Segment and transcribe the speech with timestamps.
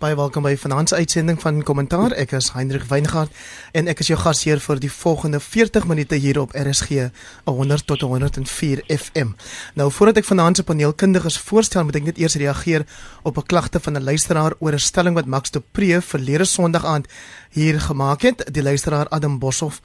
[0.00, 2.14] Baie welkom by vanaand se uitsending van Kommentaar.
[2.16, 3.34] Ek is Hendrik Weingart
[3.76, 7.10] en ek is jou gasheer vir die volgende 40 minute hier op RSG
[7.44, 9.34] 100 tot 104 FM.
[9.76, 12.86] Nou voordat ek vanaand se paneelkundiges voorstel, moet ek net eers reageer
[13.28, 16.84] op 'n klagte van 'n luisteraar oor 'n stelling wat Max de Pre verlede Sondag
[16.84, 17.06] aand
[17.50, 18.48] hier gemaak het.
[18.48, 19.82] Die luisteraar Adam Boshoff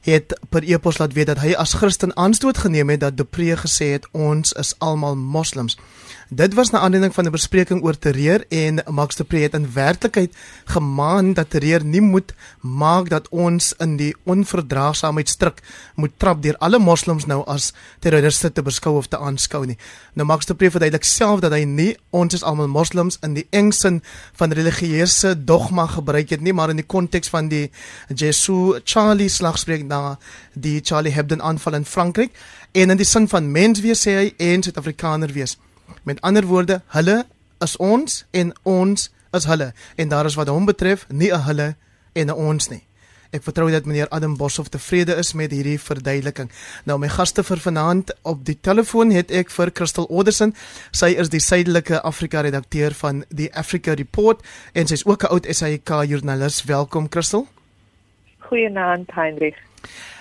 [0.00, 3.56] het per e-pos laat weet dat hy as Christen aanstoot geneem het dat de Pre
[3.56, 5.78] gesê het ons is almal moslems.
[6.34, 9.72] Dit was na aanleiding van 'n bespreking oor terreur en Max de Pre het in
[9.72, 15.62] werklikheid gemaan dat terreur nie moet maak dat ons in die onverdraagsaamheid stryk
[15.94, 19.76] moet trap deur alle moslems nou as terroriste te beskou of te aanskou nie.
[20.12, 23.46] Nou Max de Pre verduidelik self dat hy nie ons is almal moslems in die
[23.50, 27.70] engsin van religieuse dogma gebruik het nie, maar in die konteks van die
[28.14, 30.18] Jesus Charlie slagspreuk na
[30.54, 32.30] die Charlie Hebdo aanval in Frankryk
[32.72, 35.58] en in die sin van mens wees sê hy en Suid-Afrikaner wees.
[36.02, 37.24] Met ander woorde, hulle
[37.60, 41.76] is ons en ons is hulle en daar is wat hom betref nie 'n hulle
[42.12, 42.82] en 'n ons nie.
[43.32, 46.50] Ek vertrou dat meneer Adam Boshoff tevrede is met hierdie verduideliking.
[46.84, 50.52] Nou my gaste vir vanaand op die telefoon het ek vir Crystal Oderson.
[50.90, 55.32] Sy is die Suidelike Afrika redakteur van die Africa Report en sy is ook 'n
[55.32, 56.64] oud SAK joernalis.
[56.64, 57.46] Welkom Crystal.
[58.38, 59.56] Goeienaand Heinrich.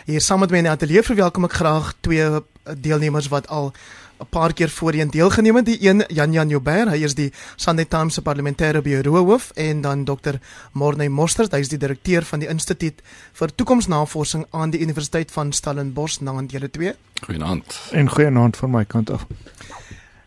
[0.05, 2.41] Hier saam met my in die ateljee verwelkom ek graag twee
[2.77, 3.73] deelnemers wat al
[4.21, 5.65] 'n paar keer voorheen deelgeneem het.
[5.65, 9.81] Die een Jan Jan Joubert, hy is die Sunday Times se parlementêre bureau hoof en
[9.81, 10.37] dan Dr.
[10.71, 13.01] Morney Mostert, hy is die direkteur van die Instituut
[13.33, 16.93] vir Toekomsnavorsing aan die Universiteit van Stellenbosch, naand julle twee.
[17.25, 17.79] Goeienaand.
[17.91, 19.25] En goeienaand van my kant af.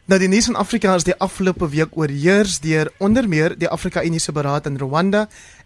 [0.05, 4.02] Nou die nuus in Afrika is die afgelope week oorheers deur onder meer die Afrika
[4.05, 5.22] Unie se beraad in Rwanda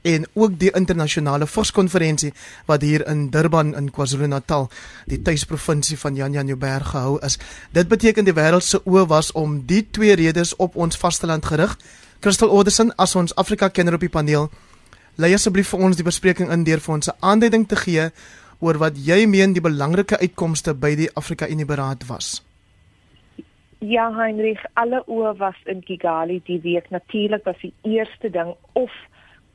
[0.06, 2.30] en ook die internasionale viskonferensie
[2.70, 4.68] wat hier in Durban in KwaZulu-Natal,
[5.10, 7.34] die tuisprovinsie van Jan Jan Joubert gehou is.
[7.74, 11.74] Dit beteken die wêreld se oë was om die twee redes op ons vasteland gerig.
[12.22, 14.52] Crystal Oderson as ons Afrika kenner op die paneel,
[15.16, 18.10] lei asseblief vir ons die bespreking in deur vir ons 'n aanduiding te gee
[18.60, 22.47] oor wat jy meen die belangrike uitkomste by die Afrika Unie beraad was.
[23.80, 26.88] Ja, Heinrich, alle oë was in Kigali die week.
[26.90, 28.90] Natuurlik was die eerste ding of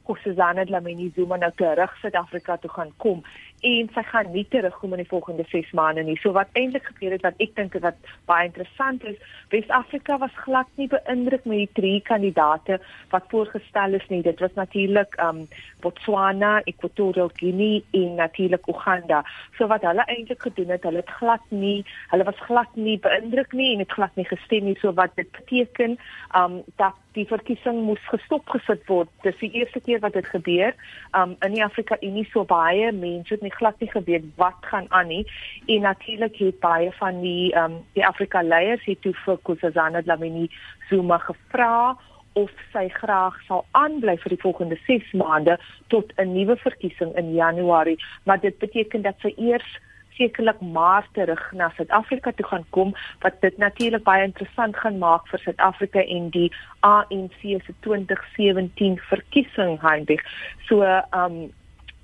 [0.07, 3.25] Kossazana Dlamini Zuma nou terug Suid-Afrika toe gaan kom
[3.63, 6.17] en sy gaan nie terugkom in die volgende 6 maande nie.
[6.21, 9.19] So wat eintlik gebeur het wat ek dink wat baie interessant is,
[9.53, 12.79] Wes-Afrika was glad nie beïndruk met die drie kandidate
[13.13, 14.21] wat voorgestel is nie.
[14.25, 15.45] Dit was natuurlik um
[15.83, 19.23] Botswana, Equatorial Guinea en natuurlik Uganda.
[19.57, 23.53] So wat hulle eintlik gedoen het, hulle het glad nie, hulle was glad nie beïndruk
[23.53, 24.77] nie en het glad nie gestem nie.
[24.81, 25.97] So wat dit beteken,
[26.35, 29.09] um dat die verkiesing moes gestop gesit word.
[29.21, 30.73] Dis die eerste keer wat dit gebeur.
[31.13, 34.85] Um in die Afrika Unie so baie mense het nie glad nie geweet wat gaan
[34.89, 35.27] aan nie.
[35.65, 40.49] En natuurlik het baie van die um die Afrika leiers het toe vir Kusazana Dlamini
[40.89, 41.97] Zuma gevra
[42.33, 45.57] of sy graag sal aanbly vir die volgende 6 maande
[45.93, 49.79] tot 'n nuwe verkiesing in Januarie, maar dit beteken dat sy eers
[50.17, 55.27] sekerlik maar terug na Suid-Afrika toe gaan kom wat dit natuurlik baie interessant gaan maak
[55.27, 60.23] vir Suid-Afrika en die ANC se 2017 verkiesing Heinrich.
[60.67, 61.51] So ehm um,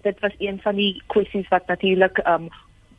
[0.01, 2.49] dit was een van die kwessies wat natuurlik um,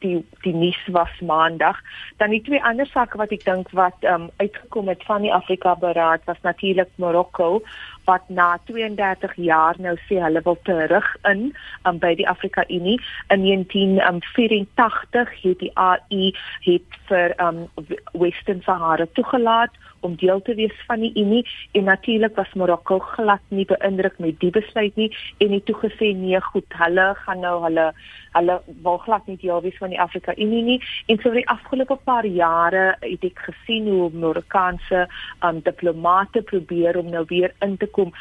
[0.01, 1.79] die die nuus was maandag.
[2.17, 5.77] Dan die twee ander sake wat ek dink wat um, uitgekom het van die Afrika
[5.77, 7.61] Beraad was natuurlik Marokko
[8.05, 11.51] wat na 32 jaar nou sê hulle wil terug in
[11.87, 12.99] um, by die Afrika Unie.
[13.29, 16.31] In 1984 het die AU
[16.67, 17.67] het vir um,
[18.13, 23.43] Western Sahara toegelaat om deel te wees van die Unie en natuurlik was Marokko glad
[23.49, 27.91] nie beïndruk met die besluit nie en het toegesê nee goed hulle gaan nou hulle
[28.37, 30.79] hulle wil glad nie deel wees van die Afrika Unie nie.
[31.11, 35.07] En so vir die afgelope paar jare het ek gesien hoe Marokkaanse
[35.47, 38.13] um, diplomate probeer om nou weer in te kom.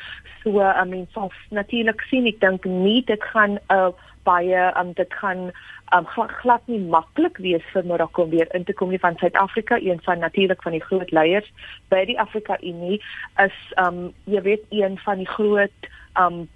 [0.43, 3.91] So I mean so natuurlik sien ek dink nie dit gaan 'n uh,
[4.23, 5.51] baie um, dit gaan
[5.95, 6.05] um,
[6.41, 10.01] glad nie maklik wees vir Marokko om weer in te kom nie van Suid-Afrika, een
[10.05, 11.49] van natuurlik van die groot leiers
[11.89, 13.01] by die Afrika Unie
[13.45, 16.47] is um jy weet een van die groot um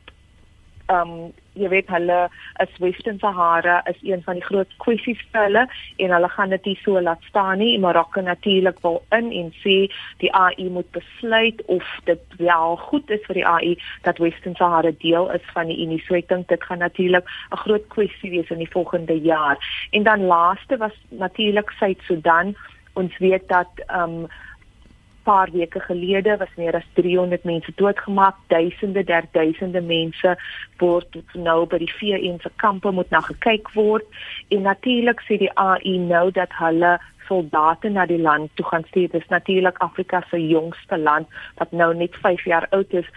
[0.92, 2.18] um jy weet hulle
[2.64, 5.64] as Western Sahara is een van die groot kwessies vir hulle
[6.02, 7.78] en hulle gaan dit nie so laat staan nie.
[7.80, 9.76] Marokko natuurlik wil in en sê
[10.24, 13.76] die AU moet besluit of dit wel goed is vir die AU
[14.08, 16.02] dat Western Sahara deel is van die Unie.
[16.08, 19.58] So ek dink dit gaan natuurlik 'n groot kwessie wees in die volgende jaar.
[19.92, 22.56] En dan laaste was natuurlik Suid-Sudan.
[22.94, 24.28] Ons weet dat um
[25.24, 30.36] paar weke gelede was meer as 300 mense doodgemaak, duisende der duisende mense
[30.78, 34.06] word nou by die VN se kampe moet na gekyk word.
[34.50, 36.98] En natuurlik sê die AU nou dat hulle
[37.28, 39.10] soldate na die land toe gaan stuur.
[39.10, 41.28] Dis natuurlik Afrika se jongste land
[41.58, 43.10] wat nou net 5 jaar oud is.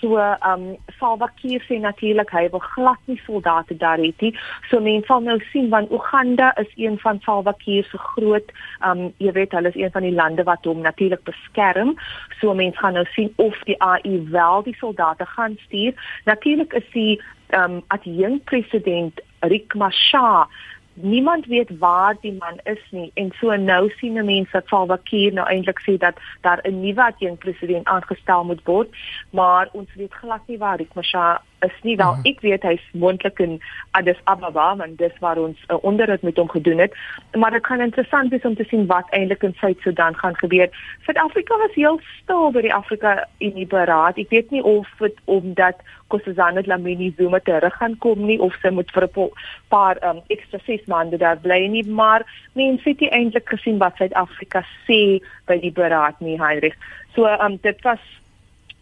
[0.00, 4.32] So ehm um, Salva Kiir sê natuurlik hy wil glad nie soldate daar hê nie.
[4.70, 8.90] So mense sal nou sien want Uganda is een van Salva Kiir se groot ehm
[8.90, 11.94] um, jy weet hulle is een van die lande wat hom natuurlik beskerm.
[12.40, 15.94] So mense gaan nou sien of die AU wel die soldate gaan stuur.
[16.24, 20.48] Natuurlik is die ehm um, adjunkt president Riek Machar
[20.94, 23.10] Niemand weet waar die man is nie.
[23.14, 27.02] En so nou sien mense dat Salva Kiir nou eintlik sê dat daar 'n nuwe
[27.02, 28.88] adjunkt president aangestel moet word,
[29.30, 31.96] maar ons weet glad nie waar Riek Machar is nie.
[31.96, 33.58] Wel ek weet hy's moontlik in
[33.98, 36.94] Addis Ababa want dis waar ons 'n uh, onderhoud met hom gedoen het.
[37.32, 40.68] Maar dit gaan interessant wees om te sien wat eintlik in Suid-Sudan gaan gebeur.
[41.04, 44.18] Suid-Afrika was heel stil by die Afrika Unie beraad.
[44.18, 45.76] Ek weet nie of dit omdat
[46.08, 49.30] Kossazana Dlamini Zuma terug gaan kom nie of sy moet vir 'n
[49.68, 52.22] paar um, ekstra 6 maande daar bly nie maar
[52.52, 56.76] mense het nie eintlik gesien wat Suid-Afrika sê by die beraad nie Heinrich.
[57.14, 58.00] So um, dit was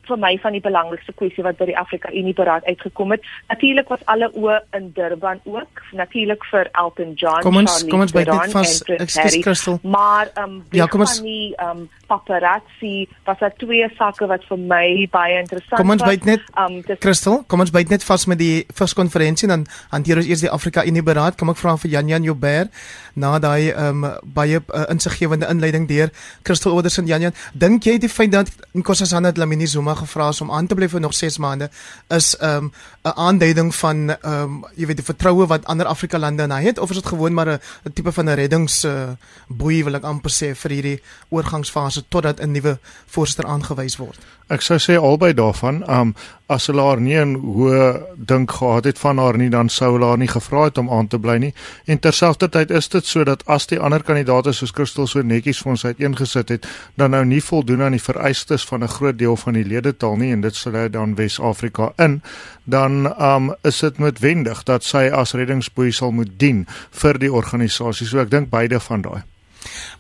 [0.09, 3.27] vir my van die belangrikste kwessie wat by die Afrika Unie beraad uitgekom het.
[3.53, 8.05] Natuurlik was alle oë in Durban ook, natuurlik vir Elton John, kom ons, Charlie kom
[8.07, 9.79] ons by dit vas, ekskuus Crystal.
[9.83, 14.45] Maar ehm um, ja, kom ons die ehm um, paparazzi was daar twee sake wat
[14.49, 15.81] vir my baie interessant was.
[15.81, 19.49] Kom ons byt net um, dis, Crystal, kom ons byt net vas met die verskonferensie
[19.49, 19.65] dan
[19.95, 21.39] hanteer ons eers die Afrika Unie beraad.
[21.41, 22.83] Kom ek vra vir Jan Jan Joubert
[23.15, 26.13] na daai um, baie uh, insiggewende inleiding deur
[26.43, 27.37] Crystal Oderson Jan Jan.
[27.53, 31.01] Dink jy die feit dat Nkosazana Dlamini Zuma gevra is om aan te bly vir
[31.01, 31.71] nog 6 maande
[32.09, 32.73] is 'n um,
[33.03, 36.91] aanduiding van um, jy weet die vertroue wat ander Afrika lande in hy het of
[36.91, 39.11] is dit gewoon maar 'n tipe van 'n reddings uh,
[39.49, 44.19] boei wil ek amper sê vir hierdie oorgangsfase totdat 'n nuwe voorsitter aangewys word.
[44.49, 46.15] Ek sou sê albei daarvan, um
[46.53, 50.07] as hulle haar nie 'n hoë dink gehad het van haar nie, dan sou hulle
[50.07, 51.55] haar nie gevra het om aan te bly nie.
[51.87, 55.85] En terselfdertyd is dit sodat as die ander kandidaate soos Christel so netjies vir ons
[55.85, 56.67] uiteengesit het,
[56.97, 60.33] dan nou nie voldoen aan die vereistes van 'n groot deel van die ledetal nie
[60.33, 62.23] en dit sou dan Wes-Afrika in,
[62.65, 68.07] dan um is dit noodwendig dat sy as reddingsboei sal moet dien vir die organisasie.
[68.07, 69.32] So ek dink beide van daai.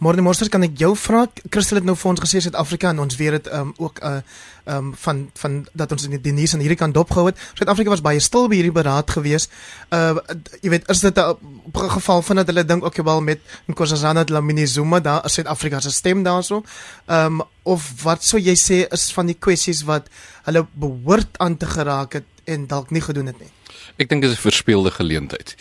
[0.00, 3.16] Môre môre kan ek jou vra Christel het nou vir ons gesê Suid-Afrika en ons
[3.16, 4.20] weet dit um, ook uh
[4.64, 7.38] um van van dat ons in die nuus aan hierdie kant dopgehou het.
[7.58, 9.48] Suid-Afrika was baie stil by hierdie beraad gewees.
[9.90, 10.20] Uh
[10.62, 14.66] jy weet is dit 'n geval van dat hulle dink ook wel met Nkosazana Dlamini
[14.66, 16.62] Zuma daar is Suid-Afrika se stem daarso.
[17.06, 20.08] Um of wat sou jy sê is van die kwessies wat
[20.44, 23.61] hulle behoort aan te geraak het en dalk nie gedoen het nie.
[23.96, 25.56] Ek dink dit is 'n verspeelde geleentheid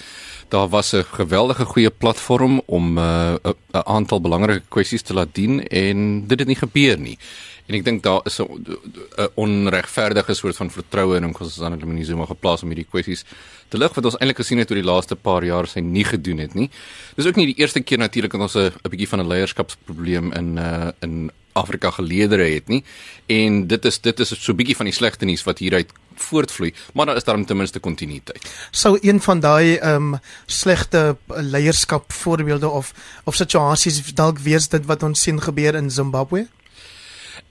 [0.52, 5.68] daar was 'n geweldige goeie platform om uh, 'n aantal belangrike kwessies te laat dien
[5.68, 7.18] en dit het nie gebeur nie.
[7.66, 12.16] En ek dink daar is 'n onregverdige soort van vertroue in ons as ander mense
[12.16, 13.24] om geplaas om hierdie kwessies
[13.68, 16.38] te lig wat ons eintlik gesien het oor die laaste paar jaar sy nie gedoen
[16.38, 16.70] het nie.
[17.16, 20.58] Dis ook nie die eerste keer natuurlik dat ons 'n bietjie van 'n leierskapsprobleem in
[20.58, 22.84] uh in Afrika geleedere het nie.
[23.26, 26.74] En dit is dit is so 'n bietjie van die slegte nuus wat hieruit voortvloei,
[26.94, 28.68] maar daar is daar ten minste kontinuïteit.
[28.72, 32.94] Sou een van daai ehm um, slegte leierskap voorbeelde of
[33.24, 36.48] of situasies dalk wees dit wat ons sien gebeur in Zimbabwe?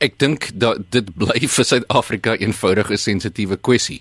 [0.01, 4.01] Ek dink dat dit bly vir Suid-Afrika eenvoudig 'n sensitiewe kwessie.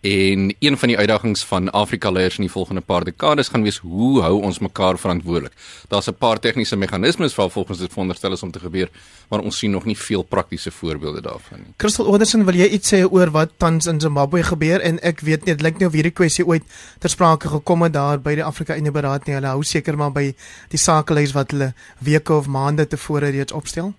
[0.00, 3.78] En een van die uitdagings van Afrika leiers in die volgende paar dekades gaan wees
[3.78, 5.52] hoe hou ons mekaar verantwoordelik.
[5.88, 8.88] Daar's 'n paar tegniese meganismes wat volgens dit veronderstel is om te gebeur,
[9.28, 11.74] maar ons sien nog nie veel praktiese voorbeelde daarvan nie.
[11.76, 15.44] Crystal Oderson, wil jy iets sê oor wat tans in Zimbabwe gebeur en ek weet
[15.44, 16.62] nie, dit lyk nie of hierdie kwessie ooit
[16.98, 19.34] ter sprake gekom het daar by die Afrika Unie beraad nie.
[19.34, 20.34] Hulle hou seker maar by
[20.68, 23.94] die sakelys wat hulle weke of maande tevore reeds opstel.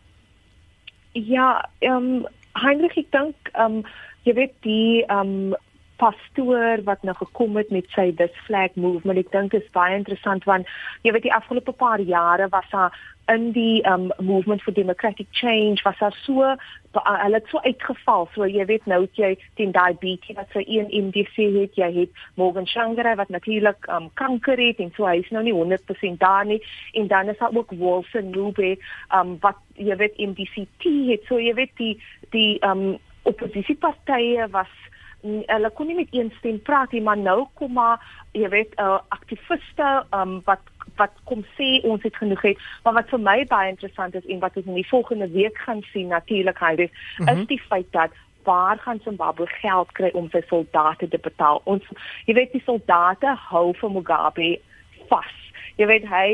[1.13, 2.27] Ja, ehm um,
[2.61, 3.83] Heinrich ek dink ehm um,
[4.23, 5.59] jy weet die ehm um,
[6.01, 9.21] pastoor wat nou gekom het met sy this flag movement.
[9.21, 10.69] Ek dink dit is baie interessant want
[11.05, 12.95] jy weet die afgelope paar jare was daar
[13.29, 16.55] in die um movement for democratic change was daar so
[16.93, 18.27] hulle het so uitgeval.
[18.33, 22.25] So jy weet nou jy teen daai BT wat sy een MDC het, jy het
[22.35, 26.45] Morgan Shangara wat natuurlik um kanker het en so hy is nou nie 100% daar
[26.45, 26.59] nie
[26.97, 28.75] en dan is daar ook Wilson Nube
[29.15, 31.29] um wat jy weet MDCT het.
[31.29, 31.95] So jy weet die
[32.35, 32.97] die um
[33.29, 34.71] oppositiepartye was
[35.21, 38.01] hulle kon nie met een stem praat nie, maar nou kom maar
[38.37, 40.63] jy weet uh, aktiviste um, wat
[40.99, 44.41] wat kom sê ons het genoeg het, maar wat vir my baie interessant is en
[44.43, 47.39] wat ons in die volgende week gaan sien natuurlik hy is, mm -hmm.
[47.39, 48.11] is die feit dat
[48.43, 51.61] waar gaan Zimbabwe geld kry om sy soldate te betaal?
[51.63, 51.83] Ons
[52.25, 54.59] jy weet die soldate hou vir Mugabe
[55.09, 55.40] vas
[55.79, 56.29] jy weet hy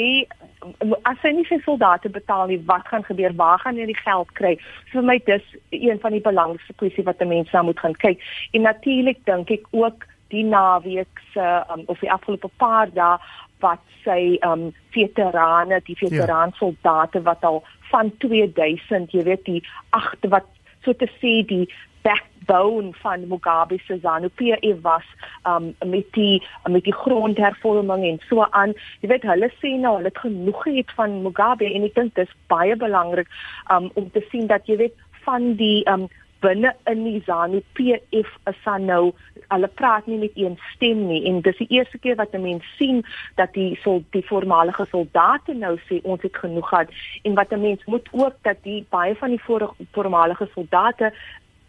[1.05, 3.35] as hy nie sy soldate betaal nie, wat gaan gebeur?
[3.37, 4.55] Waar gaan hy die geld kry?
[4.89, 8.23] So vir my dis een van die belangrikste kwessies wat mense nou moet gaan kyk.
[8.57, 13.15] En natuurlik dink ek ook die naweek se um, of die afgelope paar dae
[13.63, 19.61] wat sy um veterane, die veteraan soldate wat al van 2000, jy weet die
[19.95, 20.49] agte wat
[20.85, 21.65] so te sê die
[22.07, 25.07] backbone van Mugabe se ZANU-PF was
[25.43, 28.73] um met die met die grondhervorming en so aan.
[29.01, 32.37] Jy weet hulle sê nou hulle het genoeg gehad van Mugabe en ek dink dis
[32.53, 33.27] baie belangrik
[33.73, 36.07] um om te sien dat jy weet van die um
[36.39, 39.01] binne in die ZANU-PF is nou
[39.47, 42.63] hulle praat nie met een stem nie en dis die eerste keer wat 'n mens
[42.77, 43.03] sien
[43.35, 46.89] dat die sol die voormalige soldate nou sê ons het genoeg gehad
[47.23, 49.43] en wat 'n mens moet ook dat die baie van die
[49.91, 51.13] voormalige soldate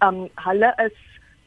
[0.05, 0.97] um hulle is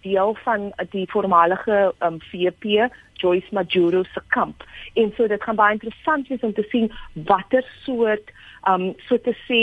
[0.02, 2.90] deel van die voormalige um VP
[3.22, 4.64] Joyce Majuro se kamp.
[4.94, 8.34] En so dit gaan baie interessant wees om te sien watter soort
[8.68, 9.62] um so te sê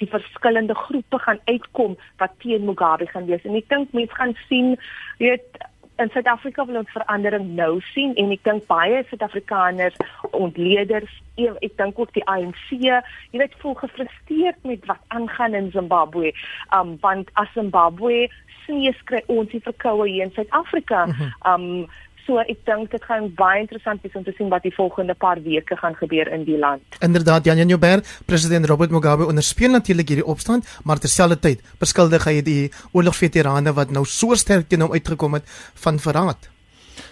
[0.00, 3.44] die verskillende groepe gaan uitkom wat teen Mugabe gaan wees.
[3.44, 4.74] En ek dink mense gaan sien
[5.20, 5.62] weet
[5.98, 9.98] in Suid-Afrika wil ons verandering nou sien en ek dink baie Suid-Afrikaners
[10.32, 13.00] ontleeders ek dink ook die ANC jy
[13.32, 16.32] weet voel gefrustreerd met wat aangaan in Zimbabwe.
[16.74, 18.28] Um want as Zimbabwe
[18.64, 21.06] sneeu kry ons die verkoue hier in Suid-Afrika.
[21.48, 21.86] Um
[22.26, 25.42] So ek dink dit gaan baie interessant wees om te sien wat die volgende paar
[25.42, 26.98] weke gaan gebeur in die land.
[27.02, 32.70] Inderdaad, Jan Joubert, president Robert Mugabe ondersteun natuurlik hierdie opstand, maar terselfdertyd beskuldig hy die
[32.92, 35.46] oorlogveterane wat nou so sterk teen hom uitgekom het
[35.84, 36.50] van verraad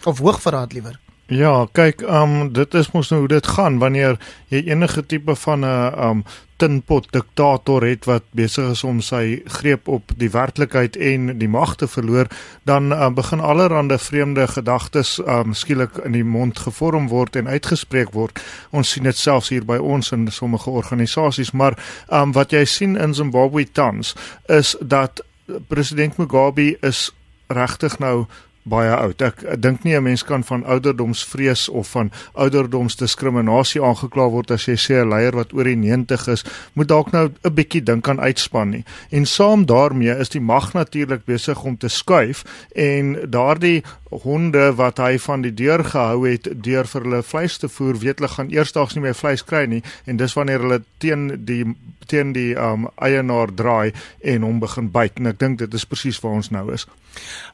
[0.07, 0.99] of hoogverraad liewer.
[1.31, 4.17] Ja, kyk, um dit is mos nou hoe dit gaan wanneer
[4.51, 6.25] jy enige tipe van 'n um
[6.59, 11.77] tinpot diktator het wat besig is om sy greep op die werklikheid en die mag
[11.77, 12.27] te verloor,
[12.65, 18.11] dan um, begin allerlei vreemde gedagtes um skielik in die mond gevorm word en uitgespreek
[18.13, 18.43] word.
[18.71, 22.97] Ons sien dit selfs hier by ons in sommige organisasies, maar um wat jy sien
[22.97, 24.17] in Zimbabwe tans
[24.49, 25.25] is dat
[25.69, 27.15] president Mugabe is
[27.47, 28.27] regtig nou
[28.71, 29.23] baie oud.
[29.23, 34.67] Ek, ek dink nie 'n mens kan van ouderdomsvrees of van ouderdomsdiskriminasie aangekla word as
[34.67, 38.09] jy sê 'n leier wat oor die 90 is, moet dalk nou 'n bietjie dink
[38.09, 38.85] aan uitspan nie.
[39.11, 44.99] En saam daarmee is die mag natuurlik besig om te skuif en daardie honde wat
[44.99, 48.51] hy van die deur gehou het deur vir hulle vleis te voer, weet hulle gaan
[48.51, 51.65] eersdaags nie meer vleis kry nie en dis wanneer hulle teen die
[52.11, 53.93] teen die um eienaar draai
[54.33, 56.87] en hom begin byt en ek dink dit is presies waar ons nou is.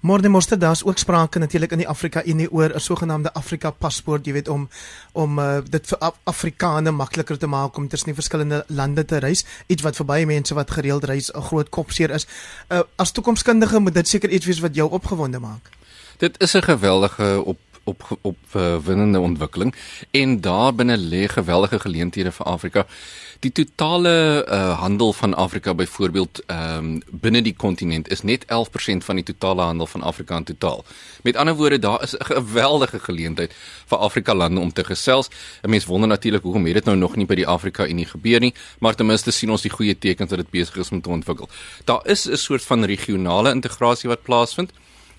[0.00, 4.26] Môre moeste daar's ook sprake natuurlik in die Afrika Unie oor 'n sogenaamde Afrika paspoort,
[4.26, 4.68] jy weet om
[5.12, 9.18] om uh, dit vir Af Afrikane makliker te maak om tussen die verskillende lande te
[9.18, 12.26] reis, iets wat vir baie mense wat gereeld reis 'n groot kopseer is.
[12.68, 15.76] Uh, as toekomskundige moet dit seker iets wees wat jou opgewonde maak.
[16.16, 19.75] Dit is 'n geweldige op op op uh, winnende ontwikkeling
[20.11, 22.87] en daar binne lê geweldige geleenthede vir Afrika.
[23.38, 28.49] Die totale uh, handel van Afrika byvoorbeeld ehm um, binne die kontinent is net 11%
[29.04, 30.85] van die totale handel van Afrika in totaal.
[31.23, 33.54] Met ander woorde, daar is 'n geweldige geleentheid
[33.87, 35.28] vir Afrika lande om te gesels.
[35.62, 38.40] 'n Mens wonder natuurlik hoekom het dit nou nog nie by die Afrika Unie gebeur
[38.40, 41.08] nie, maar ten minste sien ons die goeie tekens dat dit besig is om te
[41.08, 41.49] ontwikkel.
[41.85, 44.73] Daar is 'n soort van regionale integrasie wat plaasvind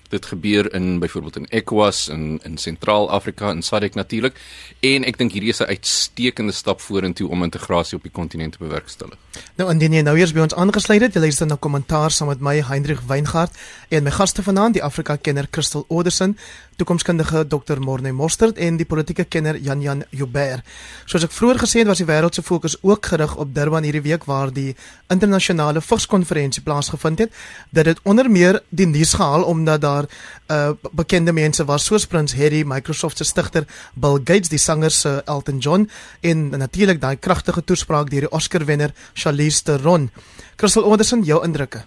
[0.08, 4.40] dit gebeur in byvoorbeeld in ECOWAS in in Sentraal-Afrika en SADC natuurlik
[4.80, 8.58] en ek dink hierdie is 'n uitstekende stap vorentoe om integrasie op die kontinent te
[8.58, 9.16] bewerkstellig.
[9.56, 12.40] Nou indien jy nou eers by ons aangesluit het, jy luister na kommentaar saam met
[12.40, 13.52] my Hendrik Weingart
[13.88, 16.36] en my gaste vanaand die Afrika kenner Christel Oderson
[16.78, 17.80] toekomskundige Dr.
[17.82, 20.62] Morne Mostert en die politieke kenner Jan Jan Joubert.
[21.10, 24.04] Soos ek vroeër gesê het, was die wêreld se fokus ook gerig op Durban hierdie
[24.04, 24.76] week waar die
[25.10, 27.34] internasionale vigskonferensie plaasgevind het.
[27.74, 30.10] Dit het onder meer die nuus gehaal omdat daar
[30.48, 35.22] uh bekende mense was soos Prins Harry, Microsoft se stigter, Bill Gates, die sanger se
[35.26, 40.10] Elton John en natuurlik daai kragtige toespraak deur die Oscar-wenner Charlize Theron.
[40.56, 41.84] Crystal Anderson, jou indrukke?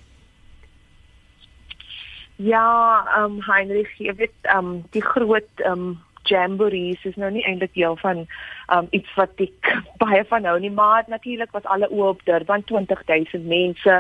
[2.44, 7.32] Ja, ehm um, Heinrich, jy weet ehm um, die groot ehm um, jamborees is nou
[7.34, 8.26] nie eintlik deel van
[8.72, 9.72] um iets wat ek
[10.04, 13.98] baie van hou nie maar natuurlik was alle oë op Durban 20000 mense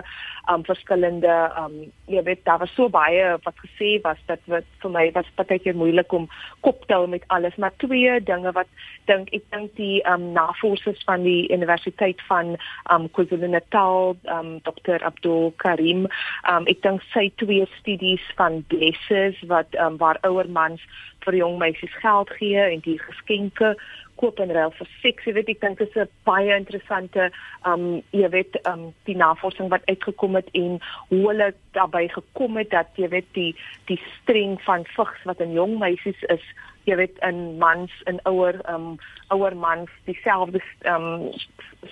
[0.52, 1.76] um verskillende um
[2.12, 5.76] jy weet daar was so baie wat gesê was dat wat vir my was baie
[5.76, 6.30] moeilik om
[6.66, 8.70] kop te hou met alles maar twee dinge wat
[9.12, 12.56] dink ek dink die um navorsers van die universiteit van
[12.94, 16.08] um KwaZulu-Natal um Dr Abdul Karim
[16.50, 20.82] um ek dink sy twee studies van blessers wat um waar ouer mans
[21.26, 23.76] vir jong meisies geld gee en die geskenke
[24.22, 25.28] koop en ruil vir seks.
[25.28, 27.32] Jy weet ek dink dit is 'n baie interessante
[27.66, 32.70] um jy weet um die navorsing wat uitgekom het en hoe hulle daarbey gekom het
[32.72, 33.56] dat jy weet die
[33.88, 36.46] die streng van vigs wat in jong meisies is
[36.90, 38.98] jy weet in mans en ouer um
[39.30, 41.32] ouer mans dieselfde um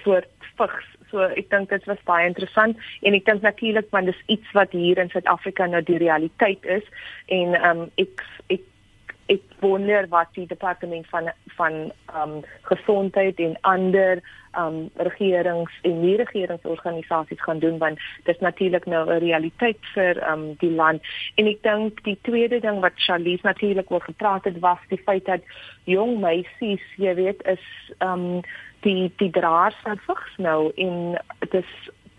[0.03, 4.25] soort vigs so ek dink dit was baie interessant en ek dink natuurlik want dis
[4.27, 6.85] iets wat hier in Suid-Afrika nou die realiteit is
[7.27, 8.65] en um ek ek
[9.29, 11.73] ek wonder wat die departement van van
[12.13, 14.21] ehm um, gesondheid en ander
[14.51, 19.77] ehm um, regerings en nie regeringsorganisasies gaan doen want dit is natuurlik nou 'n realiteit
[19.93, 21.01] vir ehm um, die land.
[21.35, 25.25] En ek dink die tweede ding wat Charlize natuurlik oor gepraat het was die feit
[25.25, 25.41] dat
[25.83, 27.65] jong meisies jy weet is
[27.97, 28.41] ehm um,
[28.81, 30.71] die die draers van vigs nou.
[30.75, 31.65] En dit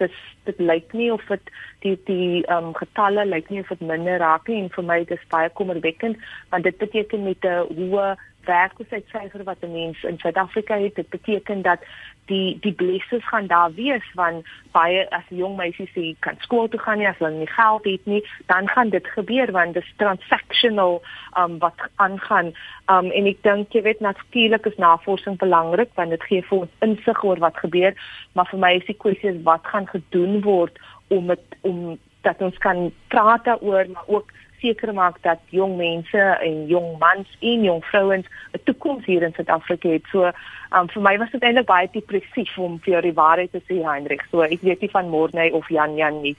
[0.00, 1.52] is dit dit lyk nie of dit
[1.84, 4.98] die die ehm um, getalle lyk nie of dit minder raak nie en vir my
[5.12, 6.18] dis baie kommerwekkend
[6.50, 8.08] want dit beteken met 'n hoë
[8.44, 11.80] werkloosheidssyfer wat 'n mens in Suid-Afrika het dit beteken dat
[12.26, 14.42] die die blessings gaan daar wees van
[14.72, 18.06] baie as jong meisies sê kan skool toe gaan nie as hulle nie geld het
[18.12, 21.02] nie dan gaan dit gebeur want dit is transactional
[21.38, 22.52] um, wat aangaan.
[22.92, 26.76] Um, en ek dink jy weet natuurlik is navorsing belangrik want dit gee vir ons
[26.86, 27.94] insig oor wat gebeur
[28.32, 30.78] maar vir my is die kwessie wat gaan gedoen word
[31.08, 36.22] om het, om dat ons kan praat daaroor maar ook seker maak dat jong mense
[36.46, 40.06] en jong mans en jong vrouens 'n toekoms hier in Suid-Afrika het.
[40.12, 40.30] So,
[40.72, 44.22] um, vir my was dit eintlik baie depressief om vir die waarheid te sê, Hendrik.
[44.30, 46.36] So, ek weet nie van Morney of Jan Jan nie.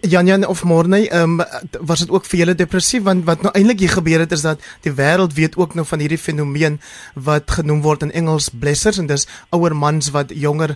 [0.00, 1.46] Jan Jan of Morney, ehm um,
[1.80, 4.62] was dit ook vir julle depressief want wat nou eintlik hier gebeur het is dat
[4.82, 6.80] die wêreld weet ook nou van hierdie fenomeen
[7.14, 10.74] wat genoem word in Engels blessers en dis ouer mans wat jonger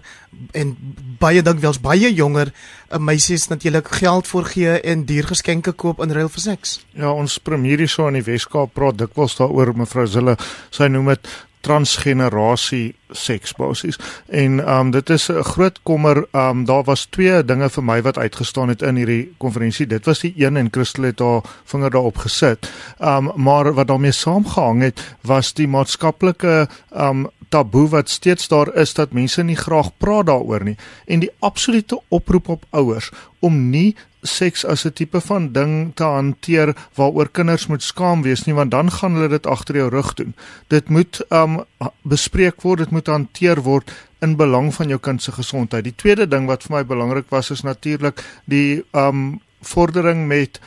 [0.53, 0.77] en
[1.19, 6.15] baie dink wels baie jonger uh, meisies natuurlik geld voorgee en duur geskenke koop in
[6.15, 6.79] ruil vir seks.
[6.95, 10.37] Ja, ons premier hier so in die Weskaap praat dikwels daaroor mevrou Zille.
[10.71, 11.35] Sy noem dit
[11.65, 13.99] transgenerasie seks basies.
[14.29, 16.27] En ehm um, dit is 'n groot kommer.
[16.31, 19.87] Ehm um, daar was twee dinge vir my wat uitgestaan het in hierdie konferensie.
[19.87, 22.71] Dit was die een en Christel het haar vinger daarop gesit.
[22.99, 28.49] Ehm um, maar wat daarmee saamgehang het was die maatskaplike ehm um, taboe wat steeds
[28.49, 33.11] daar is dat mense nie graag praat daaroor nie en die absolute oproep op ouers
[33.39, 38.45] om nie seks as 'n tipe van ding te hanteer waaroor kinders moet skaam wees
[38.45, 40.35] nie want dan gaan hulle dit agter jou rug doen.
[40.69, 41.65] Dit moet um
[42.03, 45.85] bespreek word, dit moet hanteer word in belang van jou kind se gesondheid.
[45.85, 50.61] Die tweede ding wat vir my belangrik was is natuurlik die um vordering met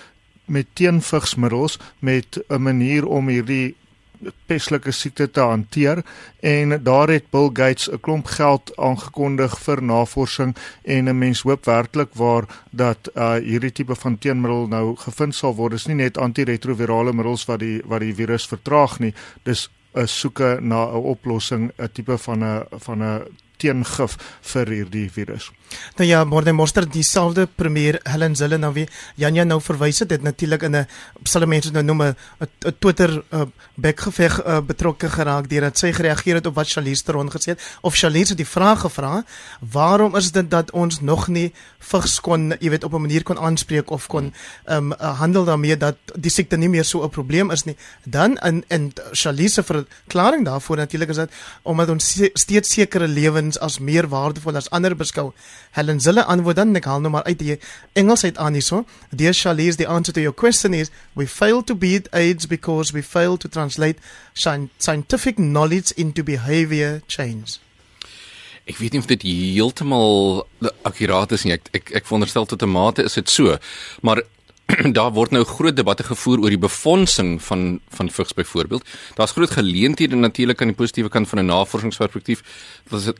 [0.45, 3.75] met teenvigsmiddels met 'n manier om hierdie
[4.45, 6.03] peslike siekte te hanteer
[6.39, 11.65] en daar het Bill Gates 'n klomp geld aangekondig vir navorsing en 'n mens hoop
[11.65, 15.72] werklik waar dat uh hierdie tipe van teenmiddel nou gevind sal word.
[15.72, 19.13] Dit is nie net antiretrovirale middels wat die wat die virus vertraag nie.
[19.44, 23.22] Dis 'n soeke na 'n oplossing, 'n tipe van 'n van 'n
[23.57, 25.51] teengif vir hierdie virus.
[25.96, 30.22] Nou ja, Morde Monster dieselfde premier Helen Zille nou weer Janja nou verwys het dit
[30.22, 30.88] natuurlik in 'n
[31.24, 32.16] sal mense nou noem 'n
[32.80, 33.42] Twitter uh,
[33.75, 37.96] bekgeveg uh, betrokke geraak deurdat sy gereageer het op wat Charlize Theron gesê het of
[37.96, 39.24] Charlize het die vraag gevra
[39.72, 43.40] waarom is dit dat ons nog nie vigs kon jy weet op 'n manier kon
[43.40, 44.34] aanspreek of kon
[44.66, 47.77] um, uh, handel daarmee dat die siekte nie meer so 'n probleem is nie?
[48.03, 53.80] Dan in in Charlize verklaring daarvoor natuurlik is dat omdat ons steeds sekere lewens as
[53.80, 55.34] meer waardevol as ander beskou
[55.72, 57.59] Helen Zille antwoord dan ek haal nou maar uit die
[57.93, 58.85] Engels uit aan hierso.
[59.09, 63.03] Dear Charlize, the answer to your question is we fail to beat AIDS because we
[63.03, 64.00] fail to translate
[64.77, 67.59] scientific knowledge into behavior change.
[68.67, 70.43] Ek weet nie of dit heeltemal
[70.83, 71.55] akkuraat is nie.
[71.55, 73.57] Ek ek ek veronderstel tot 'n mate is dit so.
[74.01, 74.24] Maar
[74.98, 78.84] daar word nou groot debatte gevoer oor die befondsing van van vigs byvoorbeeld.
[79.16, 82.44] Daar's groot geleenthede natuurlik aan die positiewe kant van 'n navorsingsperspektief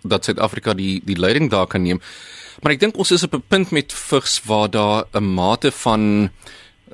[0.04, 2.02] dat Suid-Afrika die die leiding daar kan neem.
[2.62, 6.32] Maar ek dink ons is op 'n punt met vigs waar daar 'n mate van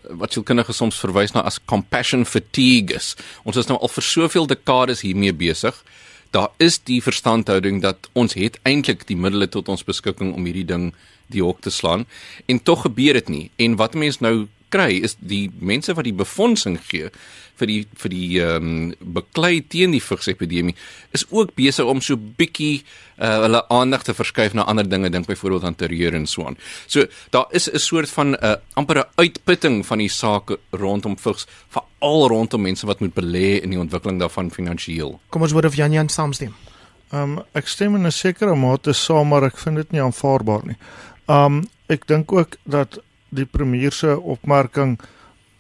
[0.10, 3.16] wat jy kinders soms verwys na as compassion fatigue is.
[3.44, 5.84] Ons is nou al vir soveel dekades hiermee besig.
[6.32, 10.66] Daar is die verstandhouding dat ons het eintlik die middele tot ons beskikking om hierdie
[10.66, 10.94] ding
[11.34, 12.06] die hok te slaan
[12.46, 13.46] en tog gebeur dit nie.
[13.58, 17.12] En wat mense nou kry is die mense wat die befondsing gee
[17.62, 20.74] vir die vir die ehm um, beklei teen die vigsepidemie
[21.14, 25.30] is ook besig om so bietjie uh, hulle aandag te verskuif na ander dinge dink
[25.30, 26.58] byvoorbeeld aan terreur en so aan.
[26.88, 31.46] So daar is 'n soort van 'n uh, ampere uitputting van die saak rondom vigs
[31.70, 35.20] veral rondom mense wat moet belê in die ontwikkeling daarvan finansiëel.
[35.30, 36.54] Kom ons hoor of Jan Jan saamstem.
[37.12, 40.66] Ehm um, ek stem in 'n sekere mate saam maar ek vind dit nie aanvaarbaar
[40.66, 40.78] nie.
[41.28, 45.00] Um, ek dink ook dat die premier se opmerking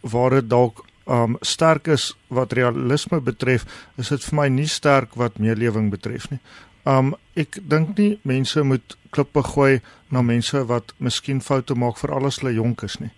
[0.01, 3.65] waar dit dalk um sterk is wat realisme betref,
[3.99, 6.39] is dit vir my nie sterk wat meelewing betref nie.
[6.87, 12.15] Um ek dink nie mense moet klippe gooi na mense wat miskien foute maak vir
[12.15, 13.11] alles hulle jonk is nie.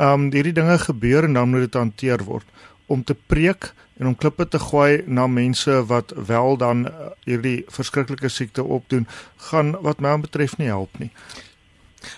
[0.00, 2.48] Um hierdie dinge gebeur en dan moet dit hanteer word
[2.86, 7.64] om te preek en om klippe te gooi na mense wat wel dan uh, hierdie
[7.72, 9.08] verskriklike siekte opdoen,
[9.50, 11.10] gaan wat my betref nie help nie.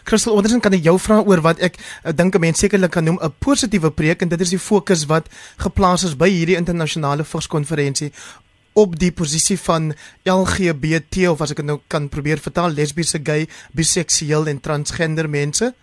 [0.05, 3.05] Christel Ondersen kan ek jou vra oor wat ek, ek dink 'n mens sekerlik kan
[3.05, 7.24] noem 'n positiewe preek en dit is die fokus wat geplaas is by hierdie internasionale
[7.24, 8.12] vigskonferensie
[8.79, 9.92] op die posisie van
[10.24, 15.74] LGBT of as ek dit nou kan probeer vertaal lesbiese, gay, biseksueel en transgender mense.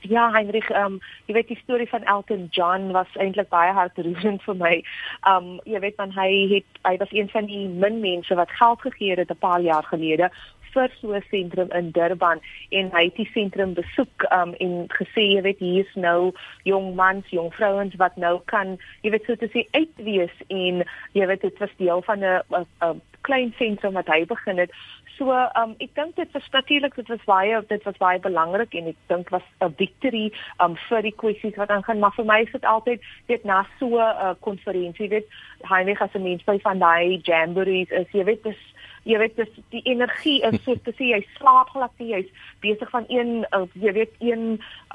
[0.00, 4.40] Ja, Heinrich, ehm um, jy weet die storie van Elton John was eintlik baie hartroerend
[4.46, 4.72] vir my.
[5.28, 8.56] Ehm um, jy weet man hy het hy was een van die min mense wat
[8.56, 10.30] geld gegee het 'n paar jaar gelede
[10.74, 15.26] vir so 'n sentrum in Durban en hy het die sentrum besoek um, en gesê
[15.34, 16.32] jy weet hier's nou
[16.64, 21.26] jong mans, jong vrouens wat nou kan jy weet so te sê uitwees en jy
[21.26, 24.70] weet dit was deel van 'n klein sentrum wat hy begin het.
[25.20, 28.86] So um ek dink dit was natuurlik dit was baie dit was baie belangrik en
[28.92, 30.32] ek dink was 'n victory
[30.64, 32.00] um vir die kwessies wat aangaan.
[32.00, 35.28] Maar vir my is dit altyd weet na so 'n uh, konferensie weet
[35.68, 38.62] Heinrich as 'n mens by van daai jamborees is jy weet dis
[39.08, 42.28] jy weet dis die energie is so te sê jy slaap glad nie jy's
[42.64, 44.44] besig van een uh, jy weet een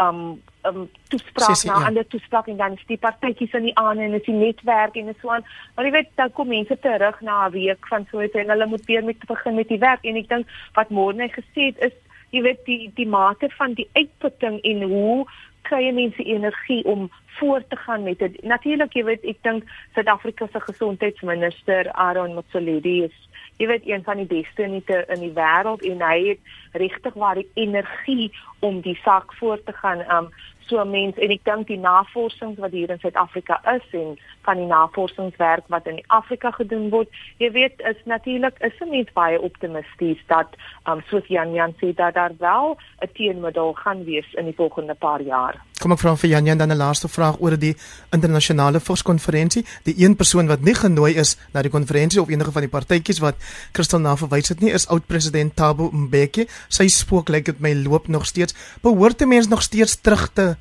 [0.03, 0.21] um
[0.69, 1.87] um toespraak na ja.
[1.89, 5.13] ander toespraak en dan is die partytjies in die aan en is die netwerk en
[5.21, 8.37] so aan maar jy weet dan kom mense terug na 'n week van so iets
[8.41, 11.71] en hulle moet weer met begin met die werk en ek dink wat môre gesê
[11.71, 11.97] het is
[12.31, 15.25] jy weet die die mate van die uitputting en hoe
[15.65, 18.43] kry mense energie om voort te gaan met dit.
[18.43, 23.17] Natuurlik, jy weet, ek dink Suid-Afrika se gesondheidsminister Aaron Motsoaledi is
[23.57, 26.39] jy weet een van die beste in die in die wêreld en hy het
[26.81, 30.03] regtig waar die energie om die saak voort te gaan.
[30.11, 30.29] Um
[30.65, 34.15] so mense en ek dink die navorsing wat hier in Suid-Afrika is en
[34.45, 37.10] van die navorsingswerk wat in Afrika gedoen word,
[37.41, 40.55] jy weet is natuurlik is se mens baie optimisties dat
[40.89, 44.93] um soos Jan Jan sê dat daar wel 'n teenmiddel gaan wees in die volgende
[44.93, 45.62] paar jaar.
[45.81, 47.75] Kom ek vra vir Jan Jan dan 'n laaste vraag oor die
[48.12, 49.65] internasionale vigskonferensie.
[49.84, 53.19] Die een persoon wat nie genooi is na die konferensie of enige van die partytjies
[53.19, 53.36] wat
[53.71, 56.47] Christel na verwys het nie, is oud-president Thabo Mbeki.
[56.67, 58.55] Sy spook lyk dit my loop nog steeds.
[58.81, 60.55] Behoort 'n mens nog steeds terug te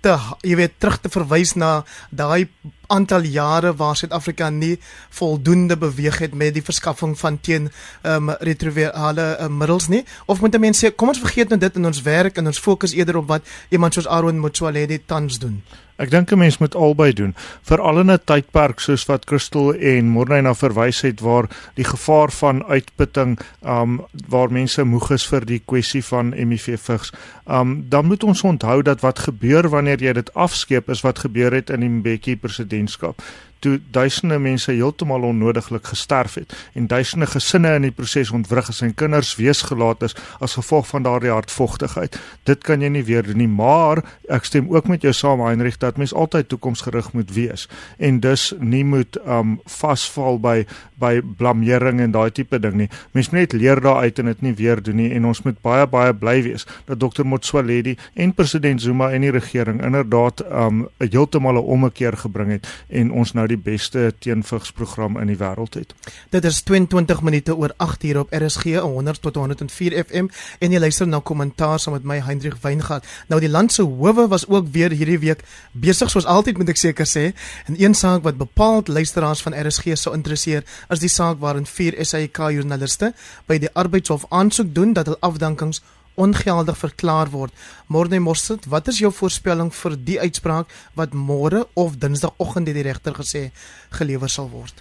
[0.00, 2.48] te jy weet terug te verwys na daai
[2.90, 7.70] aantal jare waar Suid-Afrika nie voldoende beweeg het met die verskaffing van teen
[8.02, 10.04] um, retrovirale uh, middels nie.
[10.26, 12.96] Of moet mense sê kom ons vergeet nou dit in ons werk en ons fokus
[12.96, 15.62] eerder op wat iemand soos Aaron Motsoaledi tans doen.
[16.00, 20.08] Ek dink 'n mens moet albei doen, veral in 'n tydperk soos wat Christel en
[20.08, 25.44] Morney na verwys het waar die gevaar van uitputting, um waar mense moeg is vir
[25.44, 27.12] die kwessie van HIV vigs.
[27.46, 31.52] Um dan moet ons onthou dat wat gebeur wanneer jy dit afskeep is wat gebeur
[31.52, 32.36] het in die Mbeki
[32.80, 33.20] presidentskap
[33.60, 38.80] toe duisende mense heeltemal onnodiglik gesterf het en duisende gesinne in die proses ontwrig is
[38.84, 42.16] en kinders weesgelaat is as gevolg van daardie hartvogtigheid.
[42.48, 45.78] Dit kan jy nie weer doen nie, maar ek stem ook met jou saam Heinrich
[45.82, 47.68] dat mens altyd toekomsgerig moet wees
[47.98, 50.64] en dus nie moet um vasval by
[51.00, 52.88] by blameering en daai tipe ding nie.
[53.16, 55.86] Mens moet net leer daaruit en dit nie weer doen nie en ons moet baie
[55.88, 57.24] baie bly wees dat Dr.
[57.24, 63.12] Motsoaledi en president Zuma en die regering inderdaad um heeltemal 'n ommekeer gebring het en
[63.12, 65.94] ons nou die beste teenvigsprogram in die wêreld het.
[66.34, 70.80] Dit is 22 minute oor 8 hier op RSG 100 tot 104 FM en jy
[70.80, 73.06] luister na kommentaar saam met my Hendrik Weingart.
[73.28, 76.80] Nou die land se howe was ook weer hierdie week besig soos altyd moet ek
[76.80, 77.30] seker sê
[77.66, 81.96] en een saak wat bepaald luisteraars van RSG sou interesseer is die saak waarin vier
[82.04, 83.12] SAK joernaliste
[83.46, 85.82] by die arbeidshof aansoek doen dat hul afdankings
[86.20, 87.54] ongeldig verklaar word.
[87.88, 92.86] Môre Morsit, wat is jou voorspelling vir die uitspraak wat môre of Dinsdagoggend deur die
[92.86, 93.50] regter gesê
[93.96, 94.74] gelewer sal word?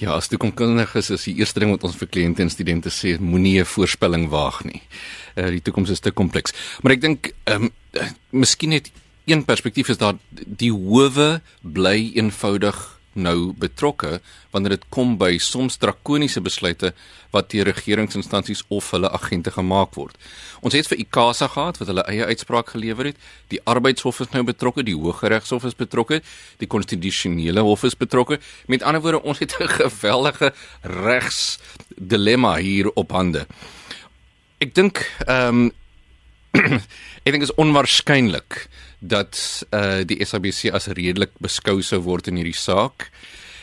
[0.00, 3.60] Ja, as toekomkundiges is die eerste ding wat ons vir kliënte en studente sê, moenie
[3.60, 4.82] 'n voorspelling waag nie.
[5.36, 6.52] Uh die toekoms is te kompleks.
[6.82, 8.90] Maar ek dink ehm um, uh, miskien net
[9.26, 14.20] een perspektief is dat die howe bly eenvoudig nou betrokke
[14.52, 16.92] wanneer dit kom by soms drakoniese besluite
[17.32, 20.16] wat deur regeringsinstansies of hulle agente gemaak word.
[20.60, 23.20] Ons het vir ICASA gehad wat hulle eie uitspraak gelewer het.
[23.52, 26.20] Die arbeidshof is nou betrokke, die Hooggeregshof is betrokke,
[26.60, 28.40] die konstitusionele hof is betrokke.
[28.68, 31.58] Met ander woorde, ons het 'n geweldige regs
[31.96, 33.46] dilemma hier op hande.
[34.60, 35.72] Ek dink ehm um,
[37.24, 38.68] ek dink is onwaarskynlik
[39.02, 43.10] dat uh die SABC as redelik beskou sou word in hierdie saak.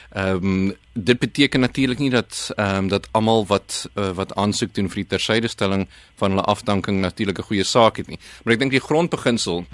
[0.10, 4.73] Ehm um, dit beteken natuurlik nie dat ehm um, dat almal wat uh, wat aansoek
[4.75, 5.88] doen vir die tersydestelling
[6.19, 8.19] van hulle afdanking natuurlik 'n goeie saak het nie.
[8.43, 9.65] Maar ek dink die grondbeginsel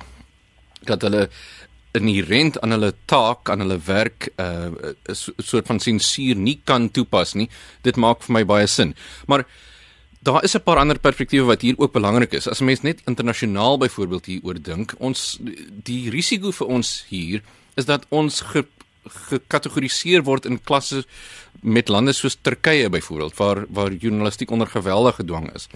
[0.83, 1.29] dat hulle
[1.91, 4.75] inherent aan hulle taak, aan hulle werk 'n
[5.09, 7.49] uh, soort van sensuur nie kan toepas nie.
[7.81, 8.95] Dit maak vir my baie sin.
[9.27, 9.45] Maar
[10.25, 12.47] Daar is 'n paar ander perspektiewe wat hier ook belangrik is.
[12.47, 15.37] As 'n mens net internasionaal byvoorbeeld hieroor dink, ons
[15.83, 17.41] die risiko vir ons hier
[17.75, 18.65] is dat ons ge,
[19.29, 21.05] gekategoriseer word in klasse
[21.61, 25.67] met lande soos Turkye byvoorbeeld waar waar journalistiek onder geweldige dwang is.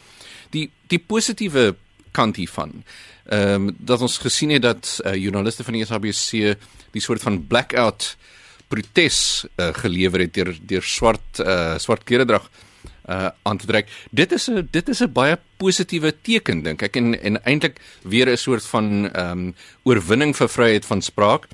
[0.49, 1.75] Die die positiewe
[2.12, 2.83] kant hiervan.
[3.25, 6.57] Ehm um, dat ons gesien het dat uh, joernaliste van die SABC
[6.91, 8.17] die soort van blackout
[8.67, 12.49] protes uh, gelewer het deur deur swart uh, swart klere drag
[13.09, 13.89] uh aan te trek.
[14.11, 18.29] Dit is 'n dit is 'n baie positiewe teken dink ek en en eintlik weer
[18.29, 21.47] 'n soort van ehm um, oorwinning vir vryheid van spraak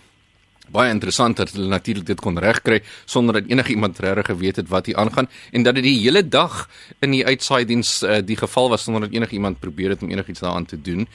[0.74, 4.86] baie interessant dat hulle natuurlik dit kon regkry sonder dat enigiemand regtig geweet het wat
[4.86, 6.66] hier aangaan en dat dit die hele dag
[7.00, 10.40] in die uitsaai diens uh, die geval was sonder dat enigiemand probeer het om enigiets
[10.40, 11.08] daaraan te doen.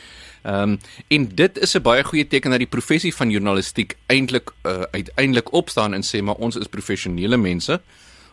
[0.43, 4.53] Ehm um, en dit is 'n baie goeie teken dat die professie van journalistiek eintlik
[4.63, 7.81] uh, uiteindelik opstaan en sê maar ons is professionele mense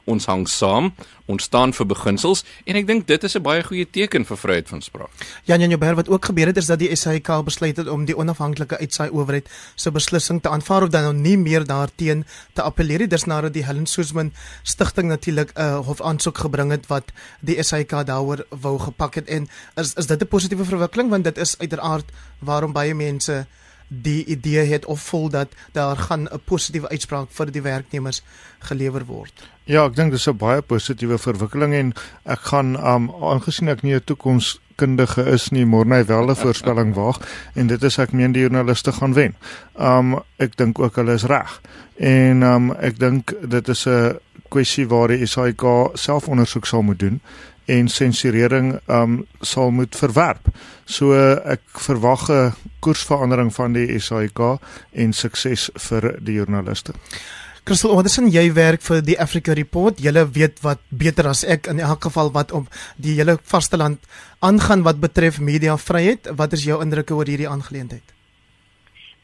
[0.07, 0.91] ons hang saam,
[1.27, 4.69] ons staan vir beginsels en ek dink dit is 'n baie goeie teken vir vryheid
[4.69, 5.11] van spraak.
[5.45, 8.15] Jan Jan Joubert wat ook gebeur het is dat die SAIK besluit het om die
[8.15, 12.99] onafhanklike uitsaai owerheid se beslissing te aanvaar of dan nou nie meer daarteen te appeleer
[12.99, 13.07] nie.
[13.07, 17.63] Dis nadat die Helen Suzman stigting natuurlik 'n uh, hof aansoek gebring het wat die
[17.63, 21.57] SAIK daaroor wou gepak het en is is dit 'n positiewe verwikkeling want dit is
[21.57, 22.05] uiteraard
[22.39, 23.47] waarom baie mense
[23.87, 28.21] die idee het of voel dat daar gaan 'n positiewe uitspraak vir die werknemers
[28.59, 29.33] gelewer word.
[29.63, 33.93] Ja, ek dink dis 'n baie positiewe verwikkeling en ek gaan um aangesien ek nie
[33.93, 37.19] 'n toekomskundige is nie, môre net wel 'n voorspelling waag
[37.53, 39.35] en dit is ek meen die joernaliste gaan wen.
[39.75, 41.61] Um ek dink ook hulle is reg.
[41.95, 44.19] En um ek dink dit is 'n
[44.49, 45.61] kwessie waar die SAIK
[45.93, 47.21] self ondersoek sal moet doen
[47.67, 50.47] en sensurering um sal moet verwerp.
[50.85, 54.59] So ek verwag 'n koersverandering van die SAIK
[54.91, 56.93] en sukses vir die joernaliste.
[57.67, 59.99] Christel Anderson, jy werk vir die Africa Report.
[59.99, 63.99] Jy weet wat beter as ek in elk geval wat om die hele vasteland
[64.39, 66.29] aangaan wat betref mediavryheid.
[66.35, 68.15] Wat is jou indrukke oor hierdie aangeleentheid?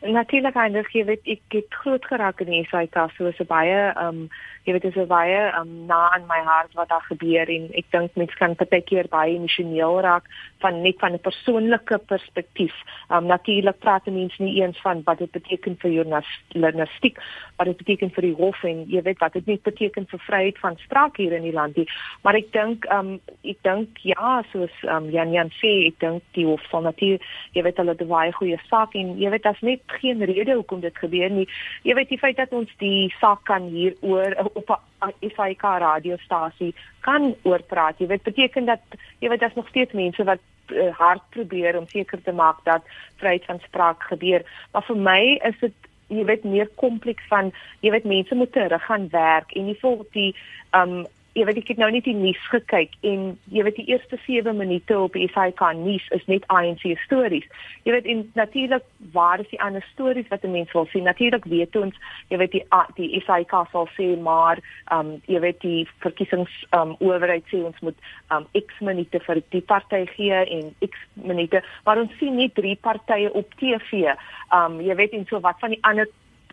[0.03, 4.27] Natuurlik, ek weet ek het groot geraak in die SAIK, so is 'n baie um
[4.63, 7.89] jy weet dit is baie um, na aan my hart wat daar gebeur en ek
[7.91, 10.29] dink mense kan partykeer baie emosioneel raak
[10.63, 12.75] van net van 'n persoonlike perspektief.
[13.09, 17.19] Um natuurlik praat mense nie eens van wat dit beteken vir journalistiek,
[17.57, 20.57] wat dit beteken vir die hof en jy weet wat dit net beteken vir vryheid
[20.59, 21.87] van spraak hier in die land nie.
[22.23, 26.45] Maar ek dink um ek dink ja, soos um Jan Jan sê, ek dink die
[26.45, 27.21] hof van natuurlik
[27.53, 30.53] jy weet hulle het 'n baie goeie saak en jy weet daar's net geen rede
[30.53, 31.47] hoekom dit gebeur nie.
[31.83, 36.75] Jy weet die feit dat ons die saak kan hier oor op 'n IFK radiostasie
[36.99, 37.97] kan oorpraat.
[37.97, 38.79] Jy weet beteken dat
[39.19, 42.81] jy weet daar's nog steeds mense wat uh, hard probeer om seker te maak dat
[43.15, 44.41] vryheid van spraak gebeur.
[44.71, 45.73] Maar vir my is dit
[46.07, 50.05] jy weet meer kompleks van jy weet mense moet terug gaan werk en nie vir
[50.11, 50.35] die
[50.71, 53.21] um jy weet ek het nou net die nuus gekyk en
[53.53, 57.47] jy weet die eerste 7 minute op SAK nuus is net ANC stories.
[57.87, 61.03] Jy weet en natuurlik waar is die ander stories wat 'n mens wil sien?
[61.09, 61.95] Natuurlik weet ons,
[62.29, 62.65] jy weet die
[62.95, 67.63] die SAK sal sê maar ehm um, jy weet die verkiesings ehm um, owerheid sê
[67.65, 67.97] ons moet
[68.29, 72.53] ehm um, X minute vir die party gee en X minute, maar ons sien net
[72.55, 74.05] drie partye op TV.
[74.05, 74.15] Ehm
[74.53, 76.07] um, jy weet en so wat van die ander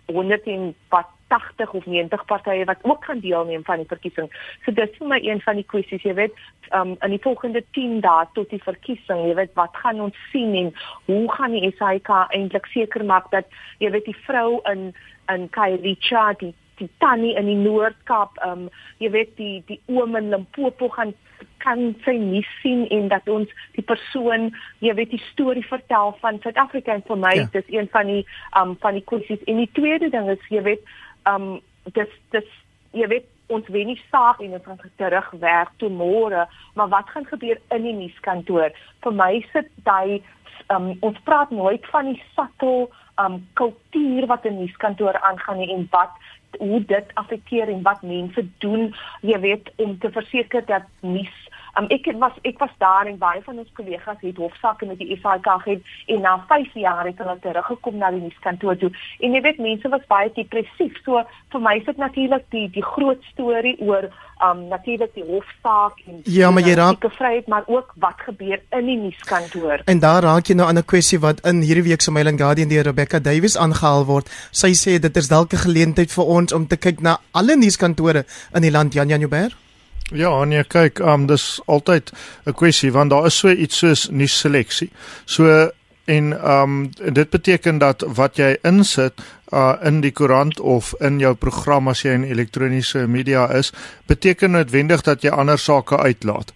[0.06, 4.30] 100 en wat 80 of 90 partye wat ook gaan deelneem van die verkiesing.
[4.64, 6.40] So dis vir my een van die kwessies, jy weet,
[6.76, 10.56] um in die volgende 10 dae tot die verkiesing, jy weet, wat gaan ons sien
[10.58, 10.72] en
[11.10, 13.48] hoe gaan die SAK eintlik seker maak dat
[13.82, 14.90] jy weet die vrou in
[15.30, 18.68] in Kailicha die die tannie in die Noord-Kaap, um
[19.02, 21.14] jy weet die die oom in Limpopo gaan
[21.60, 24.48] kan sy nie sien en dat ons die persoon,
[24.84, 27.46] jy weet die storie vertel van Suid-Afrika en vir my ja.
[27.52, 28.22] dis een van die
[28.60, 29.44] um van die kwessies.
[29.46, 30.96] En die tweede ding is jy weet
[31.28, 31.61] um
[31.96, 32.48] dis dis
[32.96, 36.46] jy weet ons weet nie saak en ons terug werk toe môre,
[36.78, 38.70] maar wat gaan gebeur in die nuuskantoor?
[39.02, 40.22] Vir my sit daai
[40.70, 46.14] um ons praat nooit van die subtle um kultuur wat in nuuskantoor aangaan en wat
[46.59, 48.90] hoe dit affekteer en wat mense doen,
[49.22, 51.37] jy weet om te verseker dat nuus
[51.78, 55.16] Um, ek was ek was daar en baie van ons kollegas het hofsaake met die
[55.16, 58.90] FIK gehad en na 5 jaar het hulle teruggekom na die nuuskantoor toe.
[59.20, 60.98] En jy weet mense was baie depressief.
[61.04, 64.11] So vir my is dit natuurlik die die groot storie oor
[64.44, 68.87] um natuurlik die hofsaak en Ja, maar jy raak gevryheid, maar ook wat gebeur in
[68.87, 69.85] die nuuskantoor.
[69.85, 72.68] En daar raak jy nou aan 'n kwessie wat in hierdie week se Mailing Guardian
[72.68, 74.30] deur Rebecca Davies aangehaal word.
[74.50, 78.24] Sy sê dit is dalk 'n geleentheid vir ons om te kyk na alle nuuskantore
[78.54, 79.69] in die land Jan Jan Joubert.
[80.11, 82.11] Ja, nee, kyk, um dis altyd
[82.46, 84.90] 'n kwessie want daar is so iets soos nuus seleksie.
[85.25, 85.70] So
[86.05, 89.12] en um dit beteken dat wat jy insit
[89.53, 93.73] uh in die koerant of in jou program as jy in elektroniese media is,
[94.07, 96.53] beteken noodwendig dat jy ander sake uitlaat.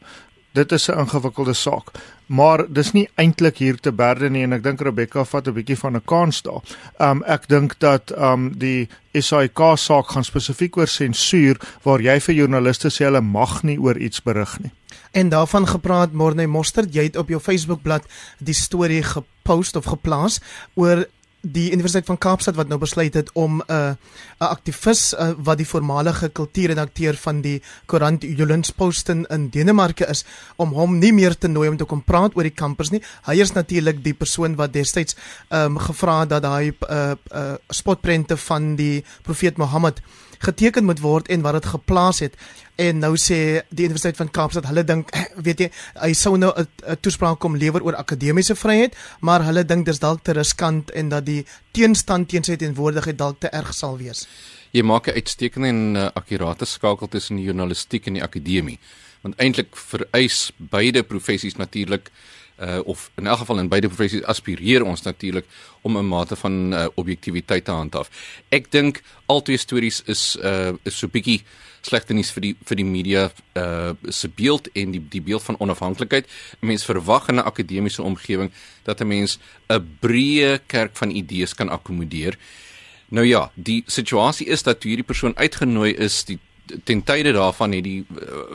[0.54, 1.90] Dit is 'n ingewikkelde saak.
[2.26, 5.78] Maar dis nie eintlik hier te berde nie en ek dink Rebecca vat 'n bietjie
[5.78, 6.62] van 'n kans daar.
[6.98, 12.34] Um ek dink dat um die SAIK saak gaan spesifiek oor sensuur waar jy vir
[12.34, 14.72] joernaliste sê hulle mag nie oor iets berig nie.
[15.12, 18.02] En daarvan gepraat Morne Mostert, jy het op jou Facebookblad
[18.38, 20.40] die storie gepost of geplaas
[20.74, 21.06] oor
[21.44, 23.94] die Universiteit van Kaapstad wat nou besluit het om 'n uh,
[24.40, 30.24] 'n aktivis uh, wat die voormalige kultuurredakteur van die koerant Jyllands-Posten in Denemarke is
[30.56, 33.02] om hom nie meer te nooi om te kom praat oor die kampus nie.
[33.26, 35.16] Hy is natuurlik die persoon wat destyds
[35.48, 40.00] ehm um, gevra het dat daai uh, uh, spotprente van die profeet Mohammed
[40.44, 42.36] geteken moet word en wat dit geplaas het.
[42.80, 45.12] En nou sê die Universiteit van Kaapstad, hulle dink,
[45.46, 45.68] weet jy,
[46.02, 50.22] hy sou nou 'n toespraak kom lewer oor akademiese vryheid, maar hulle dink dis dalk
[50.22, 54.26] te riskant en dat die teenstand teen sy teenwoordigheid dalk te erg sal wees.
[54.72, 58.78] Jy maak 'n uitstekende en uh, akkurate skakel tussen die journalistiek en die akademie.
[59.22, 62.10] Want eintlik vereis beide professies natuurlik
[62.60, 65.46] uh of in elk geval in beide professies aspireer ons natuurlik
[65.82, 68.10] om 'n mate van uh, objektiviteit te handhaaf.
[68.48, 71.42] Ek dink al twee stories is uh is so bietjie
[71.80, 75.58] slegte nuus vir die vir die media uh se beeld en die die beeld van
[75.58, 76.26] onafhanklikheid.
[76.60, 79.38] Mense verwag in 'n akademiese omgewing dat 'n mens
[79.68, 82.38] 'n breë kerk van idees kan akkommodeer.
[83.08, 86.38] Nou ja, die situasie is dat hierdie persoon uitgenooi is die
[86.84, 88.04] ten tye daarvan het die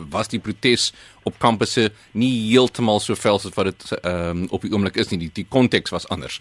[0.09, 0.89] was die protes
[1.23, 5.11] op kampusse nie heeltemal so vel as wat dit ehm um, op die oomblik is
[5.11, 5.19] nie.
[5.25, 6.39] Die die konteks was anders.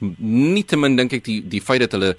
[0.00, 2.14] Nietemin dink ek die die feit dat hulle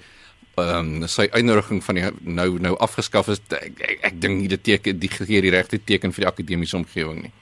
[0.56, 4.50] ehm um, sy uitnodiging van die nou nou afgeskaf is ek ek, ek dink nie
[4.52, 7.32] dit teken die gee die regte teken vir die akademiese omgewing nie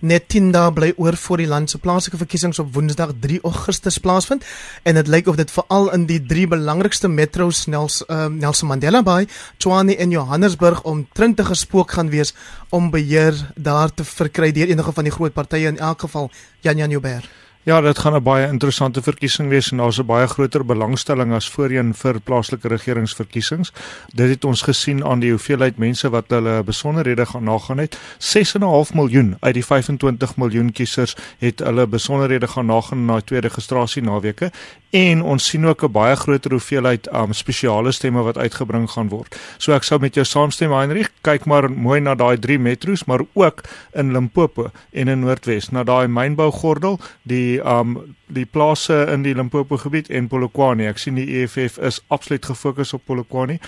[0.00, 3.98] Net 10 dae bly oor voor die land se plaaslike verkiesings op Woensdag 3 Augustus
[3.98, 4.44] plaasvind
[4.82, 9.02] en dit lyk of dit veral in die drie belangrikste metros Nels uh, Nelson Mandela
[9.02, 9.26] Bay,
[9.56, 12.34] Tshwane en Johannesburg om trinte gespook gaan wees
[12.70, 16.76] om beheer daar te verkry deur enige van die groot partye in elk geval Jan
[16.76, 17.28] Jan Joubert.
[17.68, 21.50] Ja, dit gaan 'n baie interessante verkiesing wees en daar's 'n baie groter belangstelling as
[21.50, 23.72] voorheen vir plaaslike regeringsverkiesings.
[24.14, 27.98] Dit het ons gesien aan die hoeveelheid mense wat hulle besonderhede gaan nagaan het.
[28.18, 34.02] 6.5 miljoen uit die 25 miljoen kiesers het hulle besonderhede gaan nagaan na twee registrasie
[34.02, 34.50] naweke
[34.90, 39.36] en ons sien ook 'n baie groter hoeveelheid um spesiale stemme wat uitgebring gaan word.
[39.58, 43.20] So ek sou met jou saamstem Heinrich, kyk maar mooi na daai drie metros, maar
[43.32, 43.60] ook
[43.92, 49.76] in Limpopo en in Noordwes, na daai mynbougordel, die um die plase in die Limpopo
[49.76, 50.88] gebied en Polokwane.
[50.88, 53.58] Ek sien die EFF is absoluut gefokus op Polokwane.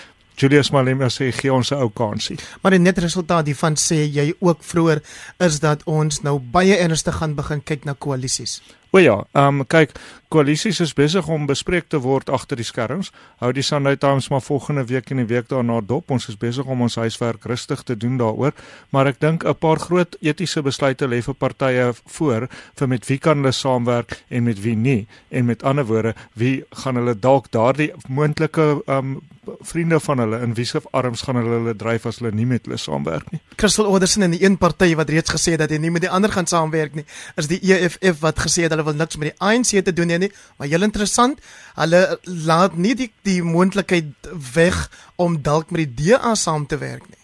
[0.41, 2.39] Julius Malema sê gee ons 'n ou kansie.
[2.63, 5.03] Maar die net resultaat hiervan sê jy ook vroeër
[5.39, 8.63] is dat ons nou baie ernstig gaan begin kyk na koalisies.
[8.91, 9.93] O ja, ehm um, kyk,
[10.35, 13.13] koalisies is besig om bespreek te word agter die skerms.
[13.39, 16.11] Hou die Sunday Times maar volgende week en die week daarna dop.
[16.11, 18.51] Ons is besig om ons huiswerk rustig te doen daaroor,
[18.91, 23.19] maar ek dink 'n paar groot etiese besluite lê vir partye voor vir met wie
[23.19, 25.07] kan hulle saamwerk en met wie nie.
[25.31, 29.21] En met ander woorde, wie gaan hulle dalk daardie moontlike ehm um,
[29.61, 32.67] vriende van hulle in wie se arms gaan hulle hulle dryf as hulle nie met
[32.67, 33.41] hulle saamwerk nie.
[33.57, 36.11] Crystal Orderson en die een party wat reeds gesê het dat hy nie met die
[36.11, 37.05] ander gaan saamwerk nie,
[37.41, 40.33] is die EFF wat gesê het hulle wil niks met die ANC te doen nie,
[40.57, 41.41] maar heel interessant,
[41.77, 47.09] hulle laat nie die die moontlikheid weg om dalk met die DA saam te werk
[47.09, 47.19] nie.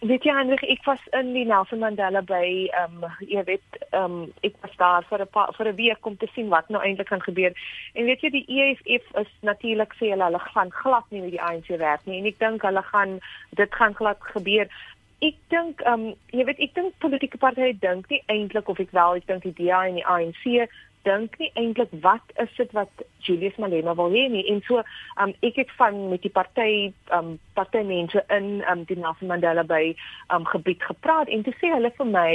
[0.00, 4.04] Weet jy Hendrik, ek was in die Nelson Mandela by ehm um, jy weet ehm
[4.06, 7.12] um, ek was daar vir 'n vir 'n week om te sien wat nou eintlik
[7.12, 7.52] gaan gebeur.
[7.92, 11.42] En weet jy die EFF is natuurlik sê hulle hulle gaan glad nie met die
[11.42, 13.20] ANC werk nie en ek dink hulle gaan
[13.60, 14.72] dit gaan glad gebeur
[15.20, 18.94] ek dink ehm um, jy weet ek dink politieke partye dink nie eintlik of ek
[18.96, 20.70] wel ek dink die DA en die ANC
[21.08, 25.30] dink nie eintlik wat is dit wat Julius Malema wil hê nie en so ehm
[25.30, 29.32] um, ek het van met die party ehm um, partymense in ehm um, die Nelson
[29.32, 32.32] Mandela Bay ehm um, gebied gepraat en toe sê hulle vir my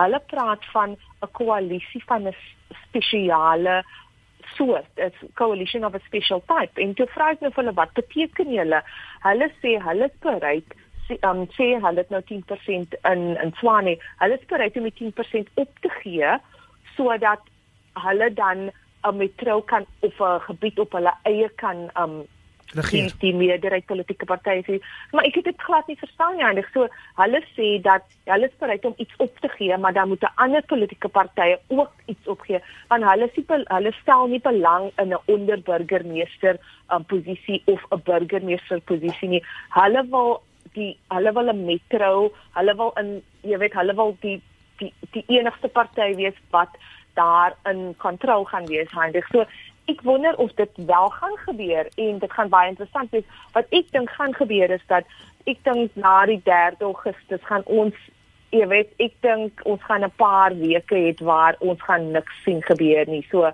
[0.00, 2.36] hulle praat van 'n koalisie van 'n
[2.86, 3.82] spesiale
[4.56, 6.80] soort, 'n coalition of a special type.
[6.80, 8.82] En toe vra ek nou vir hulle wat beteken julle?
[9.22, 10.74] Hulle sê hulle is bereid
[11.20, 13.96] um, sê hulle het nou 10% in in Swane.
[14.18, 16.38] Hulle is bereid om die 10% op te gee
[16.96, 17.42] sodat
[18.06, 18.70] hulle dan
[19.06, 22.24] 'n metro kan of 'n gebied op hulle eie kan um
[22.74, 23.02] regeer.
[23.02, 24.78] Die, die meerderheid politieke partye sê,
[25.12, 26.68] maar ek het dit glad nie verstaan nie eintlik.
[26.74, 26.88] So
[27.20, 30.36] hulle sê dat hulle is bereid om iets op te gee, maar dan moet 'n
[30.36, 35.24] ander politieke partye ook iets opgee want hulle sê hulle stel nie belang in 'n
[35.26, 36.58] onderburgermeester
[36.92, 39.44] um, posisie of 'n burgemeester posisie nie.
[39.70, 40.42] Hulle wil
[40.76, 44.40] die hulle wil 'n metro, hulle wil in jy weet hulle wil die
[44.80, 46.76] die die enigste party wees wat
[47.16, 49.26] daar in kontrol gaan wees handig.
[49.32, 49.46] So
[49.86, 53.24] ek wonder of dit wel gaan gebeur en dit gaan baie interessant wees.
[53.54, 55.04] Wat ek dink gaan gebeur is dat
[55.46, 57.94] ek dink na die 3 Augustus gaan ons
[58.54, 62.62] jy weet, ek dink ons gaan 'n paar weke hê waar ons gaan niks sien
[62.62, 63.24] gebeur nie.
[63.30, 63.50] So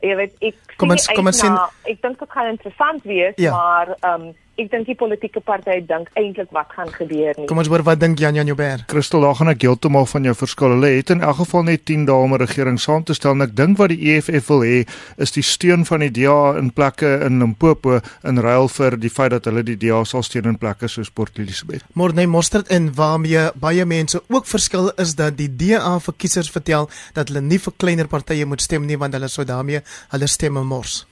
[0.00, 3.50] jy weet, ek kom ons kom ons sien ek dink dit gaan interessant wees, ja.
[3.50, 7.46] maar ehm um, ek dink die politieke partye dink eintlik wat gaan gebeur nie.
[7.50, 8.84] Kom ons hoor wat dink Jan Jan Joubert?
[8.90, 10.74] Christel, daar gaan ek heeltemal van jou verskil.
[10.74, 13.42] Hulle het in elk geval net 10 dae om 'n regering saam te stel en
[13.42, 14.86] ek dink wat die EFF wil hê
[15.16, 19.30] is die steun van die DA in plekke in Limpopo in ruil vir die feit
[19.30, 21.84] dat hulle die DA sal steun in plekke soos Port Elizabeth.
[21.94, 26.90] Morne Mostert en waarmee baie mense ook verskil is dat die DA vir kiesers vertel
[27.14, 29.80] dat hulle nie vir kleiner partye moet stem nie want hulle sou daarmee
[30.10, 31.06] hulle stemme mors.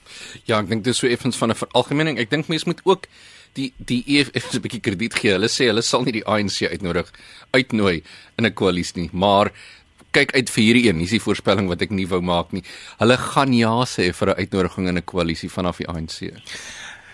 [0.45, 2.19] Ja, ek dink dis so effens van 'n veralgemening.
[2.19, 3.07] Ek dink mense moet ook
[3.59, 5.35] die die EFF 'n bietjie krediet gee.
[5.37, 7.13] Hulle sê hulle sal nie die ANC uitnodig
[7.53, 8.03] uitnooi
[8.39, 9.53] in 'n koalisie nie, maar
[10.13, 10.99] kyk uit vir hierdie een.
[10.99, 12.63] Hier's die voorspelling wat ek nie wou maak nie.
[12.99, 16.33] Hulle gaan ja sê vir 'n uitnodiging in 'n koalisie vanaf die ANC.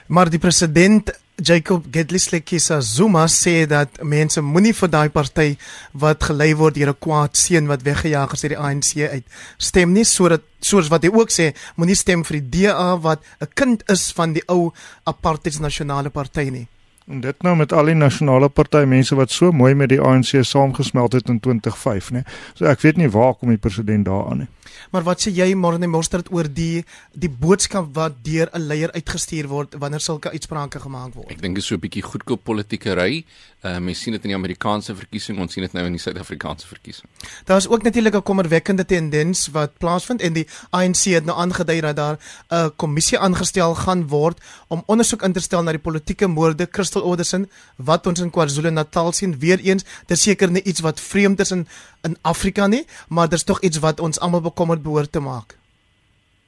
[0.08, 1.10] Maar die president
[1.42, 5.56] Jacob Gedlislekisa Zuma sê dat mense moenie vir daai party
[5.98, 9.26] wat gelei word deur 'n kwaad seun wat weggejaag is uit die ANC uit
[9.58, 13.50] stem nie sodat soos wat hy ook sê moenie stem vir die DA wat 'n
[13.54, 14.72] kind is van die ou
[15.04, 16.68] apartheid nasionale party nie.
[17.06, 20.38] En dit nou met al die nasionale party mense wat so mooi met die ANC
[20.40, 22.22] saamgesmelt het in 2005, né?
[22.56, 24.48] So ek weet nie waar kom die president daaraan nie.
[24.90, 29.48] Maar wat sê jy Marnie Mostert oor die die boodskap wat deur 'n leier uitgestuur
[29.48, 31.30] word wanneer sulke uitsprake gemaak word?
[31.30, 33.24] Ek dink dit is so 'n bietjie goedkoop politiekery.
[33.64, 36.66] Uh mens sien dit in die Amerikaanse verkiesing, ons sien dit nou in die Suid-Afrikaanse
[36.68, 37.08] verkiesing.
[37.48, 41.80] Daar is ook natuurlik 'n kommerwekkende tendens wat plaasvind en die ANC het nou aangedui
[41.80, 42.18] dat daar
[42.50, 47.02] 'n kommissie aangestel gaan word om ondersoek in te stel na die politieke moorde Crystal
[47.02, 49.38] Orderson wat ons in KwaZulu-Natal sien.
[49.38, 51.66] Weereens, dit seker nie iets wat vreemd is in
[52.02, 55.56] in Afrika nie, maar dit is tog iets wat ons almal bekommerd behoort te maak.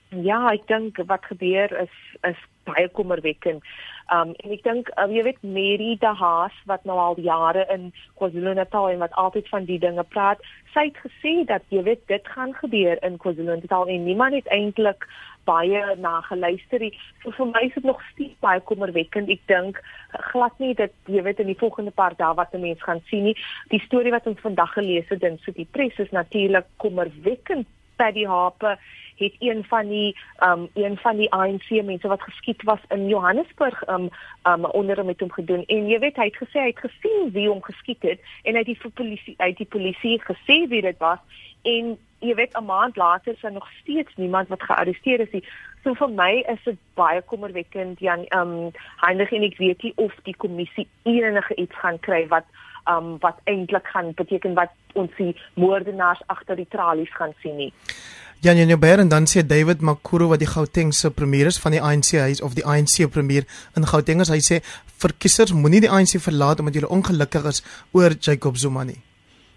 [0.09, 3.63] Ja, ek dink wat gebeur is is baie kommerwekkend.
[4.15, 7.89] Um en ek dink um, jy weet Mary de Haas wat nou al jare in
[8.21, 10.43] KwaZulu-Natal en wat altyd van die dinge praat,
[10.75, 15.09] sy het gesê dat jy weet dit gaan gebeur in KwaZulu-Natal en niemand het eintlik
[15.47, 16.93] baie na geluister nie.
[17.23, 19.31] So vir my is dit nog steeds baie kommerwekkend.
[19.31, 19.81] Ek dink
[20.33, 23.25] glad nie dat jy weet in die volgende paar dae wat 'n mens gaan sien
[23.31, 23.37] nie.
[23.71, 27.67] Die storie wat ons vandag gelees het in so die pres is natuurlik kommerwekkend.
[27.97, 28.79] Paddy Harper
[29.19, 33.89] het een van die um een van die ANC mense wat geskiet was in Johannesburg
[33.89, 34.09] um
[34.43, 37.49] um onder met hom gedoen en jy weet hy het gesê hy het gesien wie
[37.49, 41.43] hom geskiet het en hy het die polisie uit die polisie gesê wie dit was
[41.63, 45.45] en jy weet 'n maand later is daar nog steeds niemand wat gearresteer is nie.
[45.83, 50.15] So vir my is dit baie kommerwekkend Jan um Heinrich en ek weet nie of
[50.23, 52.45] die kommissie enige iets gaan kry wat
[52.89, 57.73] um wat eintlik gaan beteken wat ons die moordenaars agter die tralies gaan sien nie.
[58.41, 61.73] Jan Jan Joubert en dan sê David Makuro wat die Gauteng se premier is van
[61.73, 64.61] die ANC huis of die ANC premier in Gauteng is hy sê
[65.01, 67.63] verkiesers moenie die ANC verlaat omdat hulle ongelukkig is
[67.97, 69.01] oor Jacob Zuma nie.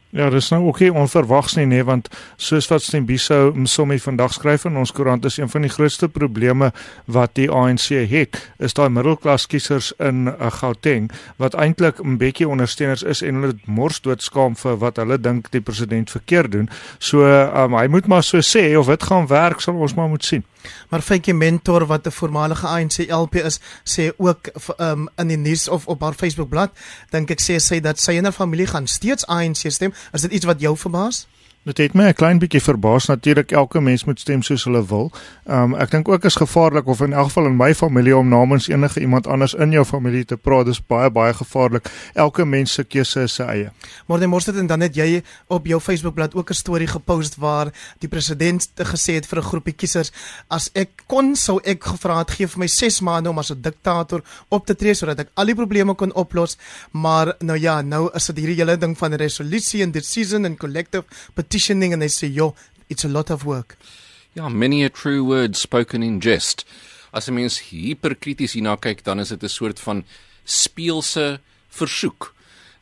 [0.09, 2.07] Ja, dis nou ook nie onverwags nie, nee, want
[2.41, 6.71] soos wat Stembiso Msomi vandag skryf in ons koerant is een van die grootste probleme
[7.05, 12.49] wat die ANC het, is daai middelklas kiesers in uh, Gauteng wat eintlik 'n bietjie
[12.49, 16.69] ondersteuners is en hulle mors doodskaam vir wat hulle dink die president verkeerd doen.
[16.97, 20.25] So um, hy moet maar so sê of dit gaan werk, sal ons maar moet
[20.25, 20.43] sien.
[20.89, 25.67] Maar Faitjie Mentor wat 'n voormalige ANC LP is, sê ook um, in die nuus
[25.67, 26.71] of op haar Facebookblad,
[27.09, 29.93] dink ek sê sy dat sy en haar familie gaan steeds ANC stem.
[30.11, 31.27] Is dit iets wat jou verbaas?
[31.63, 35.11] Dit het my 'n klein bietjie verbaas natuurlik elke mens moet stem soos hulle wil.
[35.45, 38.67] Um ek dink ook is gevaarlik of in elk geval in my familie om namens
[38.67, 41.91] enige iemand anders in jou familie te praat, dis baie baie gevaarlik.
[42.13, 43.71] Elke mens se keuse is sy eie.
[44.07, 47.35] Maar dan moes dit en dan het jy op jou Facebookblad ook 'n storie gepost
[47.35, 50.11] waar die president gesê het vir 'n groepie kiesers
[50.47, 53.61] as ek kon sou ek gevra het gee vir my 6 maande om as 'n
[53.61, 56.57] diktator op te tree sodat ek al die probleme kon oplos.
[56.91, 61.03] Maar nou ja, nou is dit hierdie hele ding van resolusie en decision en collective
[61.49, 62.53] petitioning and they say, "Yo,
[62.87, 63.77] it's a lot of work."
[64.33, 66.65] Ja, many a true word spoken in jest.
[67.11, 70.05] As 'n mens hiperkrities hierna kyk, dan is dit 'n soort van
[70.43, 71.39] speelse
[71.69, 72.33] versoek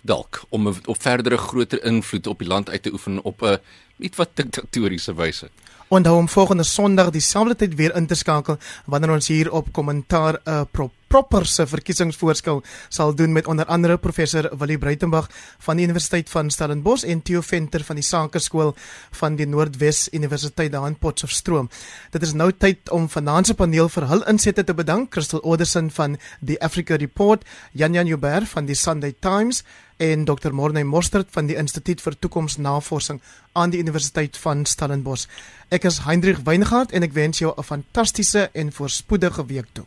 [0.04, 3.60] dalk om 'n op verdere groter invloed op die land uit te oefen op 'n
[3.98, 5.50] iets wat diktatoriese wyse.
[5.90, 8.58] Onthou om volgende Sondag dieselfde tyd weer in te skakel
[8.92, 13.66] wanneer ons hier op kommentaar 'n uh, prop proper se verkiesingsvoorskou sal doen met onder
[13.66, 15.30] andere professor Willie Breitenberg
[15.60, 18.76] van die Universiteit van Stellenbosch en Theo Venter van die Sakeskool
[19.12, 21.70] van die Noordwes Universiteit daar in Potchefstroom.
[22.12, 25.12] Dit is nou tyd om vanaand se paneel vir hul insette te bedank.
[25.12, 29.64] Crystal Oderson van die Africa Report, Jan Jan Joubert van die Sunday Times
[29.98, 30.52] en Dr.
[30.52, 33.22] Morney Mostert van die Instituut vir Toekomsnavorsing
[33.54, 35.28] aan die Universiteit van Stellenbosch.
[35.70, 39.86] Ek is Hendrik Weingart en ek wens jou 'n fantastiese en voorspoedige week toe.